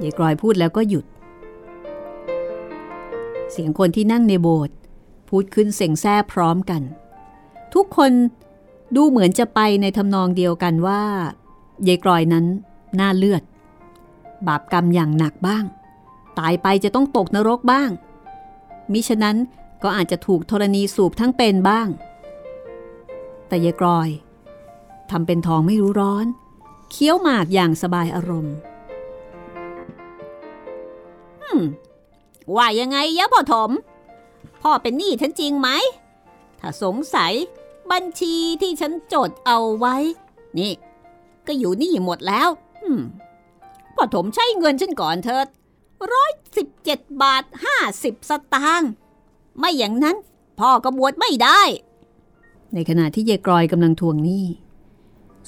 [0.02, 1.04] ยายกลอยพูดแล้วก็หยุด
[3.52, 4.76] เสียงคนที่นั่งในโบสถ์
[5.28, 6.82] พูดขึ้นเสียงแซ่พร้อมกัน
[7.74, 8.12] ทุกคน
[8.96, 11.02] ดูเหมือนจะไปในทำนองเดียวกันว่า
[11.88, 12.46] ยายกลอยนั้น
[12.96, 13.42] หน้าเลือด
[14.46, 15.64] บาปกรรมอย่างหนักบ้าง
[16.38, 17.90] ตายไปจะต้องตกนรกบ้าง
[18.92, 19.36] มิฉะนั้น
[19.82, 21.88] ก็อาจจะถูกธรณีสูบทั้งเป็นบ้าง
[23.48, 24.08] แต่ยายกลอย
[25.10, 26.26] ทำเป็นทองไม่รู้ร้อน
[26.90, 28.56] เคี้ยวหมากอย่างสบายอารมณ์
[32.56, 33.70] ว่ายังไงยะพ่อถม
[34.62, 35.68] พ่อเป็นหนี้ฉันจริงไหม
[36.60, 37.32] ถ้าสงสัย
[37.92, 39.96] บัญชีที่ฉันจดเอาไว้
[40.58, 40.72] นี่
[41.46, 42.48] ก็อยู่นี่หมดแล้ว
[42.82, 43.02] อืม
[43.94, 45.46] พ่อถมใช้เงินฉันก่อนเถิด
[46.12, 48.90] ร้อยสิบเจ็ดบาทห้าสิบสตางค์
[49.58, 50.16] ไม่อย่างนั้น
[50.60, 51.62] พ่อก็บวชไม่ได้
[52.74, 54.44] ในขณะที่เยายกรอยกำลังทวงหนี้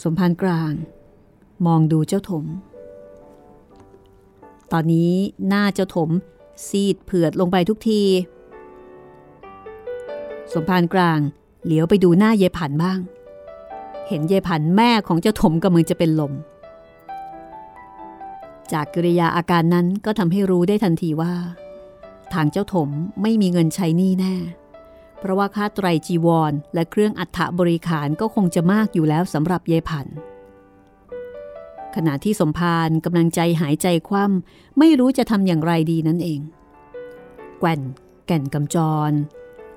[0.03, 0.73] สมภารกลาง
[1.67, 2.45] มองดูเจ้าถม
[4.73, 5.13] ตอนนี้
[5.49, 6.11] หน้าเจ้าถม
[6.67, 8.03] ซีดเผือดลงไปทุกที
[10.53, 11.21] สมภารกลาง
[11.65, 12.99] เหลียวไปดูหน้าเยผันบ้าง
[14.09, 16.33] เห็นเยผันแม่ของเจ้าถมกำลังจะเป็นลม
[18.73, 21.35] จากกิริยาอาการนั้นก็ทำให้รู้ได้ทันทีว่า
[22.35, 22.89] ทางเจ้าถม
[23.23, 24.35] ไม่มีเงินใช้หนี้แน่
[25.19, 30.07] เพราะว่าค่าไตรจีวร และเครื่องอัฐบริขารก็คงจะมากอยู่แล้วสำหรับเยายผัน
[31.95, 36.41] ขณะที่สมภารกำลังใจหายใจคว่ำไม่รู้จะทำอย่างไรดีนั่นเอง
[37.61, 37.81] แก่น
[38.27, 38.77] แก่นกำจ
[39.11, 39.13] ร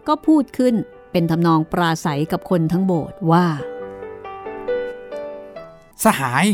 [0.07, 0.75] ก็พูดขึ้น
[1.11, 3.45] เป็นทำนองปราศัยกับคนทั้งโบสถ์ว่า
[6.03, 6.45] สหาย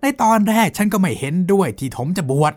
[0.00, 2.54] ในตอนแรกฉันก็ไม่เห็นด้วยที่ถมจะบวช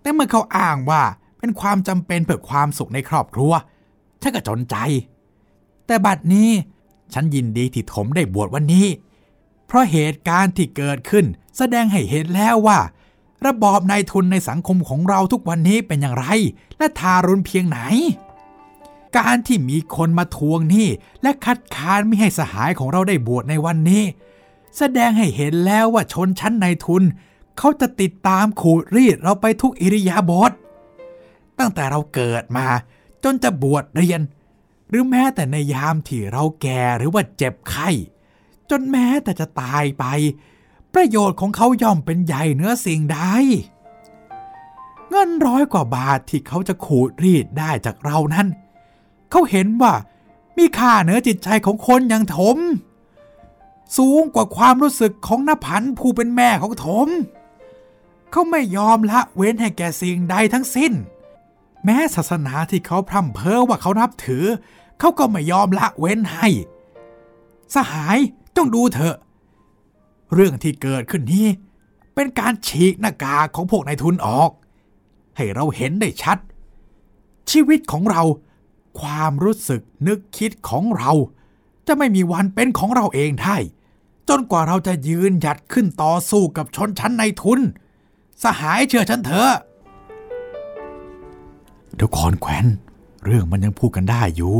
[0.00, 1.02] แต่เมื่อเขาอ้างว่า
[1.38, 3.52] เป็นความจำเป็นเพื่อความสุขในครอบครัว
[4.22, 4.76] ฉันก็จนใจ
[5.86, 6.50] แต่บัดนี้
[7.14, 8.86] ฉันยินดีที่ถมได้บวชวันนี้
[9.66, 11.24] เพราะเหตุการณ์ที่เกิดขึ้น
[11.56, 12.78] แสดงให้เห็นแล้วว่า
[13.46, 16.26] ระบอบนายทุนในสังคมของเราทุกวันนี้เป็นอย่างไร
[16.78, 17.78] และทารุณเพียงไหน
[19.16, 20.88] การที่มีคนมาทวงหนี้
[21.22, 24.02] และคัดค้านไม่ให้สหายของเราได้บวชในวันนี้
[24.78, 27.02] แสดงให้เห็นแล้วว่าชนชั้นในทุน
[27.58, 30.52] เขาจะติดตามขูดรีดเราไปทุกอิริยาบถ
[31.58, 32.66] ตั้งแต่เราเกิดมา
[33.24, 34.20] จนจะบวชเรียน
[34.88, 37.88] หรือแม้แต่ในยามที่เราแก่หรือว่าเจ็บไข้
[38.70, 40.04] จนแม้แต่จะตายไป
[40.94, 43.18] ประโยชน์ของเขาย่อมเป็นใหญ่เหนือสิ่งใด
[45.10, 48.46] เงินร้อยกว่าบาทที่เขาจะขูดรีดได้จากเรานั้น
[49.30, 49.94] เขาเห็นว่า
[50.56, 52.58] มีค่าเหนือจิตใจของคนอย่างถม
[53.96, 57.08] สูงกว่าความรู้สึกของนพันผู้เป็นแม่ของถม
[58.30, 60.92] เขาไม่ยอมละเว้นให้แก่สิ่งใดทั้งสิ้น
[61.84, 64.44] แม้ศาสนาที่เขาพร่ำเพ้อว่าเขานับถือ
[64.98, 66.48] เขาก็ไม่ยอมละเว้นให้
[67.74, 68.18] สหาย
[68.56, 69.16] จงดูเถอะ
[70.34, 71.46] เรื่องที่เกิดขึ้นนี้
[72.14, 74.50] เป็นการฉีกหน้ากากของพวกนายทุนออก
[75.36, 76.38] ให้เราเห็นได้ชัด
[77.50, 78.22] ชีวิตของเรา
[79.00, 81.12] ความรู้สึกนึกคิดของเรา
[81.86, 83.56] จะไม่มีวันเป็นของเราเองได้
[84.28, 87.60] จนกว่าเราจะยืนหยัดขึ้นต่อสู้กับชนชั้นในทุน
[88.42, 89.52] สหายเชื่อฉันเถอะ
[91.94, 92.66] เดี๋ยวก่อนแควน
[93.24, 94.58] เรื่องมันยังพูดกันได้อยู่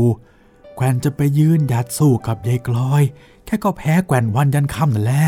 [0.75, 3.03] แควนจะไปยืนหยัดสู้กับยายกลอย
[3.45, 5.25] แค่ก็แพ้แควนวันยันค่ำนั่นแหละ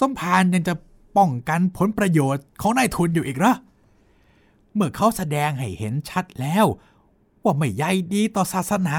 [0.00, 0.74] สมภารยังจะ
[1.16, 3.54] ป้องกันผลประโยชน์ของนายทุนอยู่อีกเหรอ
[4.76, 6.66] เมื่อเขาแสดงให้เห็นชัดแล้ว
[7.44, 8.96] ว่าไม่ใยดีต่อศาสนา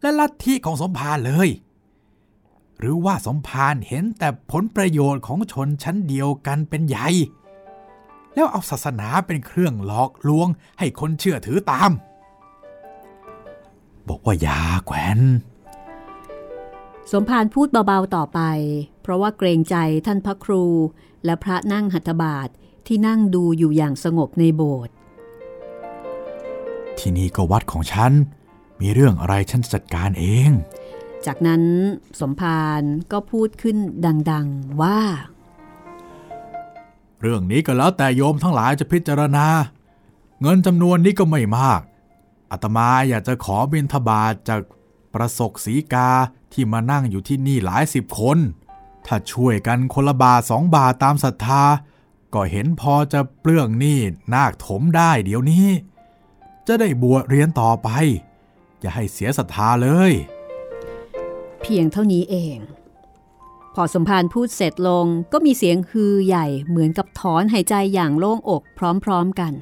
[0.00, 1.48] และลัทธิของสมภารเลย
[2.78, 7.08] หรือว่าสมภารเห็นแต่ผลประโยชน์ของชนชั้นเดียวกันเป็นใหญ่
[8.34, 11.90] แล้วเอาศาสนาเป็นเครื่องหลอกลวงให้คนเชื่อถือตาม
[14.08, 15.20] บอกว่าอย่าแขวน
[17.12, 18.40] สมภารพูดเบาๆต่อไป
[19.02, 19.76] เพราะว่าเกรงใจ
[20.06, 20.64] ท่านพระครู
[21.24, 22.48] และพระนั่งหัตถบาท
[22.86, 24.94] ที่นั่งดูอยู่อย่างสงบในโบสถ์
[26.98, 28.12] ที่นี่ก็วัดของฉัน
[28.80, 30.50] มีเรื่องอะไรฉันจะจัดการเอง
[31.26, 31.62] จากนั้น
[32.20, 32.82] สมภาร
[33.12, 33.76] ก็พูดขึ้น
[34.30, 35.00] ดัง ๆว่า
[37.20, 39.46] เรื่องนี้ก็แล้วแต่โยมทั้งหลายจะพิจารณา
[40.40, 41.80] เงินจำนวนนี้ก็ไม่มาก
[42.50, 44.60] อาตมาอยากจะขอบิณฑบาตจาก
[45.14, 46.10] ประสกสีกา
[46.52, 48.38] ที่มานั่งอยู่ที่นี่หลายสิบคน
[49.06, 51.62] ถ้าช่วยกันคนละบาทสองบาทตามศรัทธา
[52.34, 54.00] ก็เห็นพอจะเปลื้องหนี้
[54.34, 55.66] นาคถมได้เดี๋ยวนี้
[56.66, 57.88] จะได้บวชเรียนต่อไป
[58.80, 60.12] อย่าให้เสียศรัทธาเลย
[61.60, 62.58] เพียงเท่านี้เอง
[63.74, 68.62] พอสมภารพูดเสร็จลงก็มีเสียงฮือใหญ่เหมือนกับถอนหายใจอย่างโล่งอก
[69.04, 69.52] พร้อมๆกัน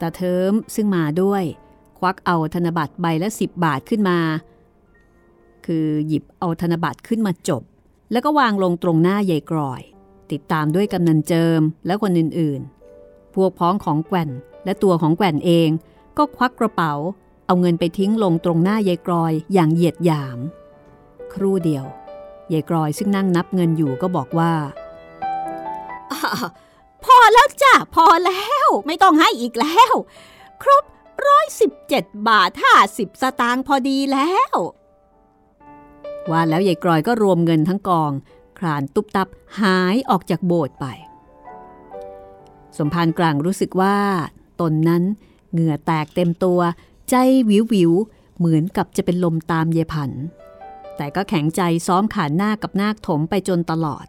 [0.00, 1.42] ตาเทิมซึ่งมาด้วย
[1.98, 4.18] ควักเอาธนบัตรใบละสิบบาทขึ้นมา
[5.66, 7.62] คือหยิบเอาธนบัตรขึ้นมาจบ
[8.12, 9.82] แล้วก็วางลงตรงหน้ายายกรอย
[10.32, 14.30] ติดตามด้วยกำนันเจิมและคนอื่นๆ พวกพ้องของแก่น
[14.64, 15.68] และตัวของแก่นเอง
[16.18, 16.92] ก็ควักกระเป๋า
[17.46, 20.38] เอาเงินไปทิ้งลงตรงหน้ายายกรอยอย่างเหยียดหยาม
[21.32, 21.84] ครู่เดียว
[22.52, 24.52] ยายกรอยซึ่งนั่งนับเงินอยู่ก็บอกว่า
[27.04, 29.92] พอแล้วจ้ะพอแล้วไม่ต้องให้อีกแล้ว
[30.62, 30.84] ครบ
[31.26, 34.54] ร้อยสิบเจ็ดบาทห้าสิบสตางค์พอดีแล้ว
[36.30, 38.12] ว่าแล้วยายกรอยก็รวมเงินทั้งกอง
[38.60, 39.28] คลานตุบตับ
[39.60, 40.86] หายออกจากโบสถ์ไป
[42.78, 43.98] สมภารกลางรู้สึกว่า
[44.60, 45.02] ตนนั้น
[45.52, 46.60] เหงื่อแตกเต็มตัว
[47.10, 47.14] ใจ
[47.48, 47.92] วิววิว
[48.38, 50.10] เหมือนกับจะเป็นลมตามเยผัน
[50.96, 54.06] แต่ก็แข็งใจซ้อมขานหน้ากับนาคถมไปจนตลอด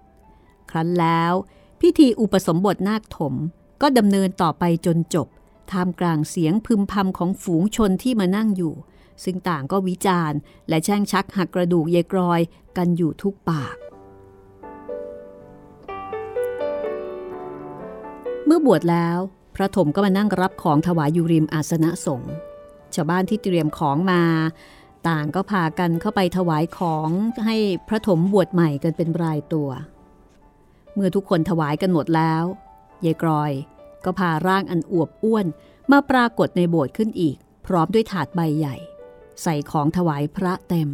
[0.70, 1.34] ครั้นแล้ว
[1.82, 3.34] พิธีอุปสมบทนาคถม
[3.82, 5.28] ก็ดำเนินต่อไปจนจบ
[5.72, 8.74] ท่ามกลางเสียงพึมพำของฝูงชนที่มานั่งอยู่
[9.24, 10.38] ซึ่งต่างก็วิจารณ์
[10.70, 12.42] และแช่งชักหักกระดูกเยกรอย
[12.78, 13.76] กันอยู่ทุกปาก
[18.54, 19.20] มื่อบวชแล้ว
[19.56, 22.34] พระถมก็มานั่งรับของถวายอยู่ริมอาสนะสงฆ์
[22.96, 24.24] ชาวบ้านที่เตรียมของมา
[25.08, 27.10] ต่างก็พากันเข้าไปถวายของ
[27.46, 29.70] ให้พระถมบวชใหม่กันเป็นรายตัว
[30.94, 32.44] เมื่อทุกคนถวายกันหมดแล้ว
[33.06, 33.52] ยายกรอย
[34.06, 35.46] ก็พาร่างอันอวบอ้วน
[35.92, 38.76] มาปรากฏในโบสถ์ขึ้นอีก พร้อมด้วยถาดใบใหญ่
[39.42, 40.90] ใส่ของถวายพระเต็ม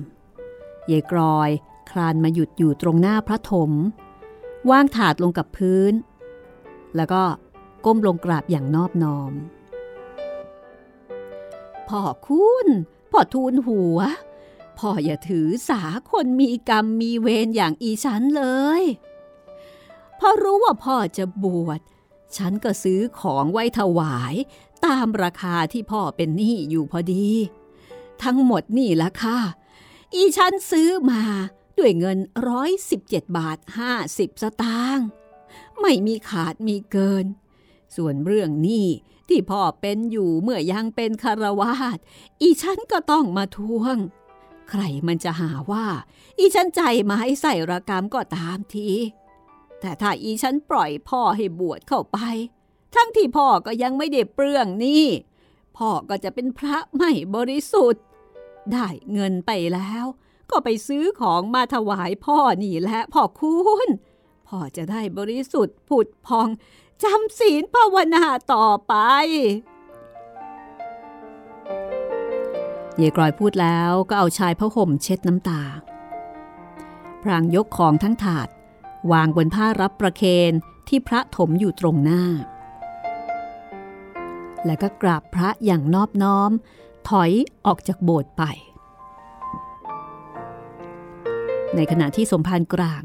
[0.88, 1.50] เยกรอย
[1.92, 3.72] คลานมาหยุดอยู่ตรงหน้าพระถม
[4.70, 5.94] วางถาดลงกับพื้น
[6.96, 7.22] แล้วก็
[7.90, 9.34] ก้มลงกราบอย่างนอบน้อม
[11.88, 12.68] พ่อคุณ
[13.12, 14.00] พ่อทูลหัว
[14.78, 18.44] พ่ออย่าถือสาคนมีกรรมมีเวรอย่างอีฉันเล
[18.82, 18.84] ย
[20.20, 21.80] พ่อรู้ว่าพ่อจะบวช
[22.38, 24.36] ฉันก็ซื้อของไว้ถวาย
[24.86, 27.30] ตามราคาที่พ่อเป็นหนี้อยู่พอดี
[28.24, 29.40] ทั้งหมดนี่ละค่ะ
[30.14, 31.24] อีฉันซื้อมา
[31.78, 32.18] ด้วยเงิน
[32.48, 35.08] ร้อยสิบเจ็ดบาทห้าสิบสตางค์
[35.82, 37.28] ไม่มีขาดมีเกิน
[37.96, 38.88] ส่วนเรื่องนี้
[39.30, 41.98] ที่พ่อเป็นอยู่เมื่อยังเป็นคารวาส
[42.42, 43.98] อีฉันก็ต้องมาทวง
[44.70, 45.86] ใครมันจะหาว่า
[46.40, 48.90] อีฉันใจไม้ใส่ระกรรมก็ตามที
[49.80, 52.18] แต่ถ้าอีฉันปล่อยพ่อให้บวชเข้าไป
[52.96, 55.06] ทั้งที่พ่อก็ยังไม่ได้เปลืองนี่
[55.78, 58.04] พ่อก็จะเป็นพระไม่บริสุทธิ์
[58.74, 60.06] ได้เงินไปแล้ว
[60.50, 63.58] ก็ไปซื้อของมาถวายพ่อนี่แหละพ่อคุ
[63.88, 63.90] ณ
[64.48, 66.48] พ่อจะได้บริสุทธิ์ผุดพอง
[67.04, 68.94] จำศีลภาวนาต่อไป
[72.98, 75.62] เยกรอยพูดแล้วก็เอาชายผ้าห่มเช็ดน้ำตา
[77.24, 78.48] พรางยกของทั้งถาด
[79.12, 80.52] วางบนผ้ารับประเคน
[80.88, 82.24] ที่พระถมอยู่ตรงหน้า
[84.66, 86.52] และก็กราบพระอย่างนอบน้อม
[87.10, 87.32] ถอย
[87.66, 88.44] ออกจากโบสถ์ไป
[91.76, 93.04] ในขณะที่สมภารกลาง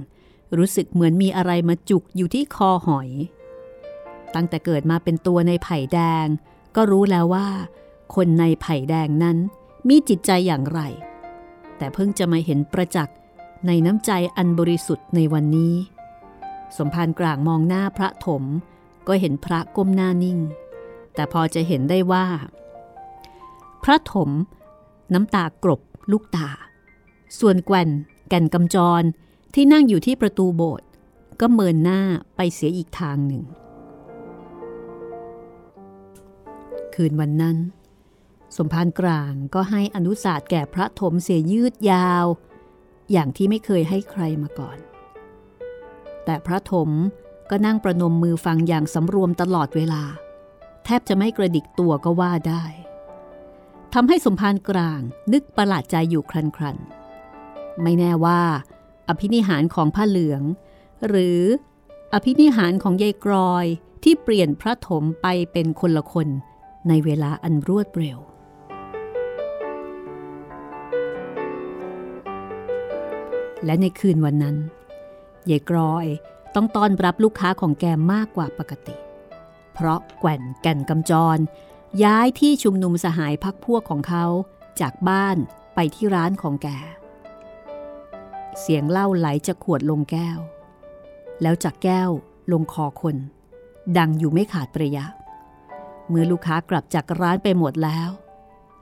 [0.56, 3.10] รู้สึกเหมือนมีอะไรมาจุกอยู่ที่คอหอย
[4.34, 6.26] ตั้งแต่เกิดมาเป็นตัวในไผ่แดง
[6.76, 7.48] ก็รู้แล้วว่า
[8.14, 9.36] คนในไผ่แดงนั้น
[9.88, 10.80] มีจิตใจอย่างไร
[11.76, 13.16] แต่เพิ่งจะมาเห็นประจักษ์
[13.66, 15.74] ในน้ำใจอันบริสุทธิ์ในวันนี้
[16.76, 18.42] สมภารกลางมองหน้าพระถม
[19.08, 20.38] ก็เห็นพระก้มหน้านิ่ง
[21.14, 22.26] แต่พอจะเห็นได้ว่า
[23.84, 24.30] พระถม
[25.14, 25.80] น้ำตากรบ
[26.10, 26.48] ลูกตา
[27.38, 27.90] ส่วนแก่น
[28.28, 29.02] แก่นกำจร
[29.54, 30.88] ที่นั่งอยู่ที่ประตูโบสถ์
[31.40, 32.00] ก็เมินหน้า
[32.36, 33.42] ไปเสียอีกทางหนึ่ง
[36.94, 37.56] คืนวันนั้น
[38.56, 42.24] สมภารกลางก็ให้อนุสาสแก่พระถมเสียยืดยาว
[43.12, 44.78] อย่างที่ไม่เคยให้ใครมาก่อน
[46.24, 46.90] แต่พระถม
[47.50, 50.02] ก็นั่งประนมมือฟังอย่างสำรวมตลอดเวลา
[50.84, 52.64] แทบจะไม่กระดิกตัวก็ว่าได้
[53.94, 55.00] ทำให้สมภารกลาง
[55.32, 56.76] นึกประหลาดใจอยู่ครันครัน
[57.82, 58.42] ไม่แน่ว่า
[59.08, 60.42] อภินิหารของผ้าเหลือง
[61.08, 61.40] หรือ
[62.12, 63.66] อภินิหารของยายกรอย
[64.04, 66.28] ที่เปลี่ยนพระถมไปเป็นคนละคน
[66.88, 68.18] ในเวลาอันรวดเร็ว
[73.64, 74.56] และในคืนวันนั้น
[75.50, 76.06] ยายกรอย
[76.54, 78.96] ต้องต้อนรับลูกค้าของแกมากกว่าปกติ
[79.74, 81.38] เพราะแก่นแก่นกำจร
[82.04, 84.24] ย้ายที่ชุมนุมสหายพักพวกของเขา
[84.80, 85.36] จากบ้าน
[85.74, 86.68] ไปที่ร้านของแก
[88.60, 90.38] เสียงเหล้าไหลจากขวดลงแก้ว
[91.42, 92.10] แล้วจากแก้ว
[92.52, 93.16] ลงคอคน
[93.98, 95.04] ดังอยู่ไม่ขาดประยะ
[96.12, 98.08] เมื่อลูกค้ากลับจากร้านไปหมดแล้ว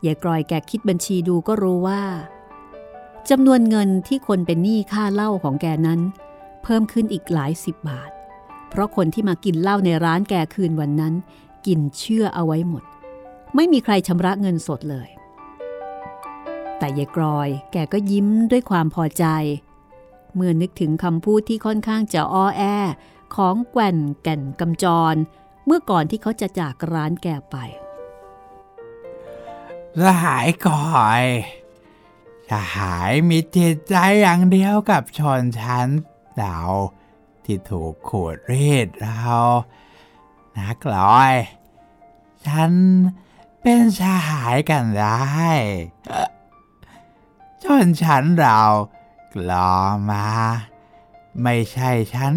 [0.07, 2.03] ยายกรอยแกคิดบัญชีดูก็รู้ว่า
[3.31, 6.01] จำนวนเงินที่คนเป็นหนี้ค่าเหล้าของแกนั้น
[6.63, 8.11] เพิ่มขึ้นอีกหลายสิบบาท
[8.69, 11.15] เพราะคนที่มากินเหล้าในร้านแกคืนวันนั้น
[11.67, 12.85] กินเชื่อเอาไว้หมด
[13.55, 15.09] ไม่มีใครชำระเงินสดเลย
[16.79, 19.25] แต่ยายกรอยแกก็ยิ้มด้วยความพอใจ
[20.35, 22.63] เมื่อนึกถึงคำพูดที่ค่อนข้างจะอ้อแอ
[23.35, 25.15] ของแก่นแก่นกำจร
[25.71, 27.57] มื่อก่อนที่เขาจะจากร้านแกไป
[30.01, 31.25] สหายก่อย
[32.51, 35.89] สหายมีจิตใจอย่างเดียวกับชนชั้น
[36.37, 36.59] เรา
[37.45, 39.27] ที่ถูกขูดรีดเรา
[40.59, 41.35] นักลอย
[42.47, 42.73] ฉัน
[43.63, 45.21] เป็นสหายกันได้
[47.63, 48.61] ชนชั้นเรา
[49.33, 49.73] กลอ
[50.11, 50.27] มา
[51.43, 52.35] ไม่ใช่ฉัน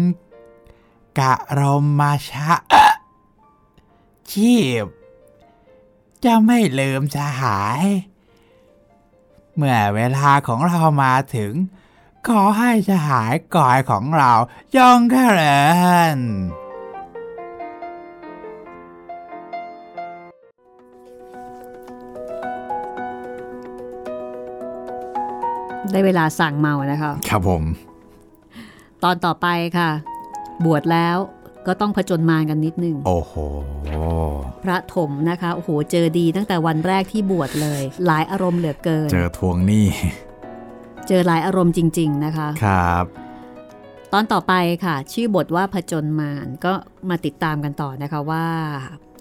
[1.18, 2.52] กะรมมาชะ
[4.32, 4.84] ชีพ
[6.24, 7.82] จะไม่ลืมสหาย
[9.56, 11.52] เมื่อเวลาของเรามาถึง
[12.26, 14.32] ขอให้สหายก่อยของเรา
[14.76, 15.62] จงเจริ
[16.16, 16.18] ญ
[25.90, 27.62] ได้เวลาสั่งเมานะคะ ครับผม
[29.02, 29.46] ตอนต่อไป
[29.78, 29.90] ค่ะ
[30.64, 31.16] บวชแล้ว
[31.66, 33.34] ก็ต้องผจญมารกันนิดนึง โอ้โห
[34.64, 39.86] พระถมนะคะ โอ้โห เจอดีตั้งแต่วันแรกที่บวชเลย หลายอารมณ์เหลือเกิน เจอทวงหนี้
[41.08, 43.04] เจอหลายอารมณ์จริง ๆ นะคะ ครับ
[44.12, 44.54] ตอนต่อไป
[44.84, 46.72] ค่ะ ชื่อบทว่าผจญมารก็
[47.10, 48.46] มาติดตามกันต่อนะคะว่า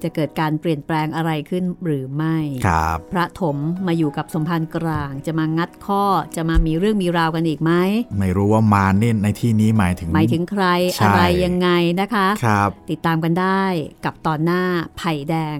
[0.03, 2.37] จะเกิดการเปลี่ยนแปลงอะไรขึ้นหรือไม่
[2.67, 6.03] ครับ พระถมมาอยู่กับสมภารกลาง จะมางัดข้อ
[6.35, 7.71] จะมามีเรื่องมีราวกันอีกไหม
[8.19, 11.69] ไม่รู้ว่ามาเน้นในที่นี้หมายถึง หมายถึงใครใช่อะไรยังไง
[12.01, 13.63] นะคะ ครับ ติดตามกันได้
[14.05, 14.63] กับตอนหน้า
[14.97, 15.59] ไผ่แดง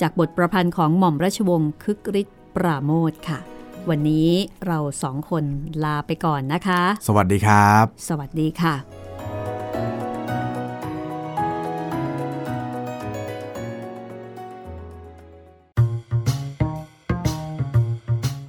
[0.00, 3.38] จากบทประพันธ์ของหม่อมราชวงศ์คึกฤทธิ์ปราโมทค่ะ
[3.88, 4.30] วันนี้
[4.66, 5.44] เราสองคน
[5.84, 9.03] ลาไปก่อนนะคะ สวัสดีครับ สวัสดีค่ะ